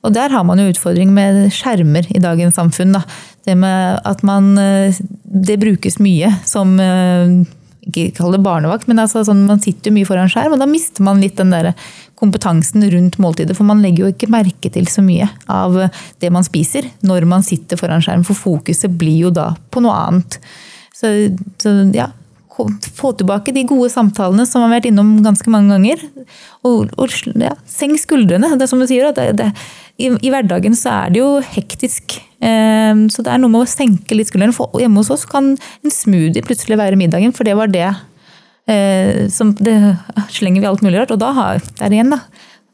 og 0.00 0.14
der 0.16 0.32
har 0.32 0.44
man 0.48 0.60
jo 0.60 0.70
utfordring 0.70 1.12
med 1.12 1.50
skjermer 1.52 2.06
i 2.14 2.22
dagens 2.22 2.56
samfunn. 2.56 2.94
Da. 2.96 3.02
Det 3.44 3.56
med 3.58 4.00
at 4.08 4.22
man 4.26 4.52
eh, 4.58 4.96
Det 5.24 5.58
brukes 5.60 5.98
mye 6.00 6.28
som 6.44 6.74
eh, 6.80 7.40
Ikke 7.88 8.10
kall 8.16 8.34
det 8.36 8.42
barnevakt, 8.44 8.88
men 8.88 9.00
altså 9.00 9.22
sånn, 9.24 9.46
man 9.48 9.60
sitter 9.60 9.92
mye 9.92 10.08
foran 10.08 10.28
skjerm, 10.28 10.52
og 10.52 10.60
da 10.60 10.68
mister 10.68 11.04
man 11.04 11.20
litt 11.20 11.38
den 11.40 11.52
der 11.52 11.72
kompetansen 12.20 12.84
rundt 12.92 13.16
måltidet. 13.18 13.56
For 13.56 13.64
man 13.64 13.80
legger 13.80 14.04
jo 14.04 14.12
ikke 14.12 14.28
merke 14.32 14.68
til 14.72 14.88
så 14.92 15.04
mye 15.04 15.28
av 15.48 15.78
det 16.20 16.32
man 16.32 16.44
spiser 16.44 16.90
når 17.00 17.24
man 17.28 17.44
sitter 17.46 17.80
foran 17.80 18.04
skjerm, 18.04 18.24
for 18.28 18.36
fokuset 18.36 18.92
blir 19.00 19.26
jo 19.26 19.32
da 19.32 19.54
på 19.72 19.80
noe 19.84 19.96
annet. 19.96 20.36
Så, 20.92 21.08
så 21.56 21.72
ja, 21.96 22.10
få 22.96 23.12
tilbake 23.18 23.54
de 23.56 23.64
gode 23.68 23.90
samtalene 23.92 24.46
som 24.48 24.64
har 24.64 24.72
vært 24.74 24.88
innom 24.90 25.18
ganske 25.24 25.52
mange 25.52 25.74
ganger. 25.74 26.02
Og, 26.66 26.90
og 27.00 27.14
ja, 27.40 27.54
senk 27.70 28.00
skuldrene. 28.02 28.52
Det 28.56 28.66
er 28.66 28.70
som 28.70 28.82
du 28.82 28.88
sier, 28.90 29.10
det, 29.16 29.28
det, 29.40 29.48
i, 30.00 30.10
i 30.10 30.32
hverdagen 30.32 30.76
så 30.78 30.92
er 31.04 31.14
det 31.14 31.22
jo 31.22 31.30
hektisk. 31.54 32.18
Eh, 32.40 33.06
så 33.12 33.24
det 33.26 33.32
er 33.32 33.42
noe 33.42 33.52
med 33.52 33.64
å 33.64 33.70
senke 33.70 34.16
litt 34.16 34.32
skuldrene. 34.32 34.56
For 34.56 34.80
hjemme 34.82 35.02
hos 35.02 35.12
oss 35.14 35.26
kan 35.28 35.54
en 35.56 35.94
smoothie 35.94 36.44
plutselig 36.46 36.80
være 36.80 37.00
middagen, 37.00 37.34
for 37.36 37.48
det 37.48 37.56
var 37.58 37.72
det. 37.72 37.88
Eh, 38.70 39.26
som, 39.32 39.54
det 39.58 39.76
slenger 40.36 40.64
vi 40.64 40.70
alt 40.70 40.86
mulig 40.86 41.00
rart. 41.00 41.14
Og 41.14 41.22
da 41.22 41.34
har 41.36 41.64
der 41.80 41.96
igjen, 41.96 42.14
da. 42.16 42.22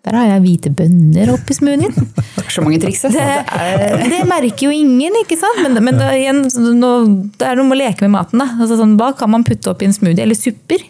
Der 0.06 0.14
har 0.14 0.28
jeg 0.30 0.42
hvite 0.44 0.70
bønner 0.78 1.32
oppi 1.34 1.56
smoothien. 1.56 1.94
Så 2.52 2.62
mange 2.62 2.78
triks. 2.82 3.04
altså. 3.08 3.18
Det, 3.18 3.24
Det 3.50 3.86
er, 3.90 4.10
det 4.12 4.20
merker 4.30 4.68
jo 4.68 4.74
ingen, 4.74 5.16
ikke 5.24 5.38
sant? 5.40 5.62
Men, 5.64 5.80
men 5.82 5.98
det, 5.98 6.10
igjen, 6.20 6.44
nå, 6.78 6.92
det 7.40 7.48
er 7.48 7.58
noe 7.58 7.66
med 7.66 7.78
å 7.78 7.80
leke 7.80 8.06
med 8.06 8.14
maten. 8.14 8.42
Da. 8.42 8.48
Altså, 8.60 8.78
sånn, 8.78 8.94
hva 9.00 9.10
kan 9.18 9.32
man 9.34 9.44
putte 9.46 9.72
oppi 9.72 9.88
en 9.88 9.96
smoothie? 9.96 10.22
Eller 10.22 10.38
supper? 10.38 10.84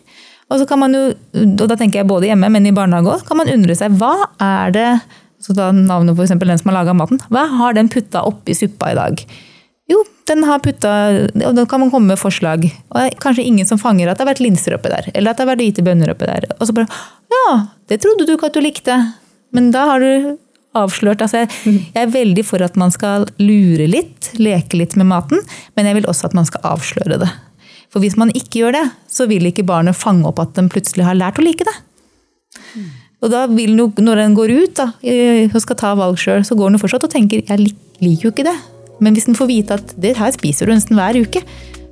Og 0.53 0.61
så 0.61 0.67
kan 0.69 0.79
man 0.79 0.95
jo, 0.95 1.07
og 1.43 1.65
da 1.67 1.75
tenker 1.75 2.03
jeg 2.03 2.11
både 2.11 2.29
hjemme, 2.29 2.51
men 2.53 2.69
i 2.69 2.75
barnehage 2.77 3.17
òg, 3.17 3.25
kan 3.27 3.41
man 3.41 3.51
undre 3.51 3.75
seg 3.79 3.97
hva 3.99 4.13
er 4.39 4.77
det 4.77 4.89
så 5.43 5.55
da 5.57 5.71
navnet 5.75 6.17
for 6.17 6.27
den 6.29 6.59
som 6.59 6.71
har 6.71 6.79
laga 6.81 6.95
maten. 6.97 7.21
Hva 7.33 7.45
har 7.59 7.77
den 7.77 7.91
putta 7.93 8.23
oppi 8.27 8.55
suppa 8.57 8.93
i 8.93 8.99
dag? 8.99 9.21
Jo, 9.87 10.01
den 10.27 10.43
har 10.43 10.59
putta 10.59 10.93
Og 11.47 11.53
da 11.55 11.63
kan 11.71 11.79
man 11.79 11.93
komme 11.93 12.11
med 12.11 12.19
forslag. 12.19 12.65
Og 12.91 12.97
det 12.99 13.05
er 13.05 13.19
kanskje 13.23 13.45
ingen 13.47 13.69
som 13.69 13.79
fanger 13.79 14.11
at 14.11 14.19
det 14.19 14.25
har 14.25 14.33
vært 14.33 14.43
linser 14.43 14.75
oppi 14.75 14.91
der. 14.91 15.11
Eller 15.15 15.31
at 15.31 15.39
det 15.39 15.45
har 15.47 15.53
vært 15.53 15.63
hvite 15.63 15.85
bønner 15.87 16.11
oppi 16.11 16.27
der. 16.27 16.49
Og 16.57 16.67
så 16.67 16.75
bare 16.75 16.91
Ja, 17.33 17.47
det 17.91 18.01
trodde 18.03 18.27
du 18.27 18.35
ikke 18.35 18.51
at 18.51 18.57
du 18.57 18.63
likte. 18.65 18.97
Men 19.55 19.71
da 19.75 19.87
har 19.91 20.03
du 20.03 20.37
avslørt. 20.77 21.23
Altså, 21.25 21.45
jeg, 21.47 21.87
er 21.97 22.13
veldig 22.13 22.45
for 22.47 22.63
at 22.65 22.77
man 22.81 22.93
skal 22.95 23.27
lure 23.41 23.89
litt, 23.91 24.33
leke 24.43 24.79
litt 24.79 24.97
med 24.99 25.09
maten, 25.11 25.43
men 25.77 25.89
jeg 25.89 26.01
vil 26.01 26.09
også 26.11 26.31
at 26.31 26.37
man 26.37 26.49
skal 26.49 26.65
avsløre 26.75 27.21
det. 27.23 27.31
For 27.93 28.03
hvis 28.03 28.19
man 28.21 28.33
ikke 28.35 28.61
gjør 28.61 28.77
det, 28.77 28.85
så 29.09 29.29
vil 29.31 29.49
ikke 29.49 29.67
barnet 29.67 29.97
fange 29.97 30.27
opp 30.29 30.43
at 30.43 30.57
den 30.59 30.69
plutselig 30.73 31.07
har 31.07 31.17
lært 31.17 31.41
å 31.41 31.45
like 31.47 31.65
det. 31.67 31.77
Og 33.25 33.33
da 33.33 33.47
vil 33.49 33.73
den 33.73 33.81
jo, 33.81 33.89
når 34.05 34.21
den 34.21 34.35
går 34.37 34.53
ut 34.53 34.75
da, 34.77 34.91
eh, 35.07 35.47
og 35.49 35.63
skal 35.63 35.79
ta 35.81 35.95
valg 35.97 36.19
sjøl, 36.21 36.45
så 36.45 36.57
går 36.59 36.69
den 36.69 36.77
jo 36.77 36.83
fortsatt 36.85 37.07
og 37.07 37.15
tenker 37.15 37.41
jeg 37.41 37.63
liker 38.03 38.29
jo 38.29 38.35
ikke 38.35 38.45
det. 38.47 38.57
Men 39.01 39.17
hvis 39.17 39.29
den 39.29 39.37
får 39.39 39.49
vite 39.49 39.79
at 39.81 39.95
det 40.01 40.17
her 40.19 40.35
spiser 40.35 40.69
du 40.69 40.75
nesten 40.75 40.99
hver 40.99 41.17
uke, 41.17 41.43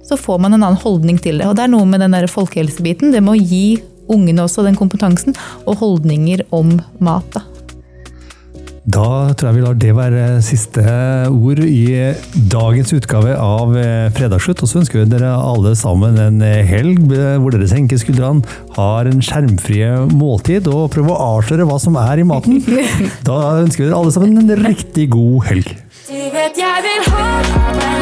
så 0.05 0.19
får 0.21 0.41
man 0.43 0.53
en 0.53 0.63
annen 0.63 0.81
holdning 0.81 1.17
til 1.23 1.41
det. 1.41 1.49
Og 1.49 1.57
det 1.57 1.65
er 1.65 1.73
noe 1.73 1.89
med 1.89 2.03
den 2.05 2.13
der 2.13 2.29
folkehelsebiten. 2.29 3.13
Det 3.15 3.23
med 3.25 3.39
å 3.39 3.41
gi 3.41 3.81
ungene 4.11 4.45
også 4.45 4.67
den 4.67 4.79
kompetansen 4.79 5.37
og 5.65 5.81
holdninger 5.83 6.47
om 6.55 6.79
mat. 7.01 7.27
da. 7.35 7.45
Da 8.85 9.33
tror 9.33 9.49
jeg 9.49 9.57
vi 9.57 9.63
lar 9.65 9.77
det 9.81 9.93
være 9.97 10.25
siste 10.45 10.83
ord 11.33 11.63
i 11.65 12.13
dagens 12.53 12.93
utgave 12.93 13.33
av 13.41 13.73
eh, 13.81 14.11
Fredagsslutt. 14.13 14.61
Og 14.61 14.69
så 14.69 14.83
ønsker 14.83 15.01
vi 15.01 15.07
dere 15.15 15.31
alle 15.33 15.73
sammen 15.79 16.21
en 16.21 16.45
eh, 16.45 16.61
helg 16.69 17.01
eh, 17.17 17.39
hvor 17.41 17.55
dere 17.55 17.71
senker 17.71 18.01
skuldrene, 18.01 18.45
har 18.77 19.09
en 19.09 19.25
skjermfrie 19.25 19.89
måltid 20.13 20.69
og 20.69 20.91
prøver 20.93 21.17
å 21.17 21.33
avsløre 21.39 21.69
hva 21.71 21.81
som 21.81 21.97
er 22.03 22.21
i 22.21 22.29
maten. 22.29 22.61
Da 23.25 23.41
ønsker 23.63 23.87
vi 23.87 23.89
dere 23.89 24.03
alle 24.03 24.13
sammen 24.13 24.45
en 24.45 24.69
riktig 24.69 25.09
god 25.17 25.49
helg. 25.49 25.75
Du 26.05 26.21
vet 26.37 26.61
jeg 26.61 26.85
vil 26.85 27.13
ha 27.15 27.94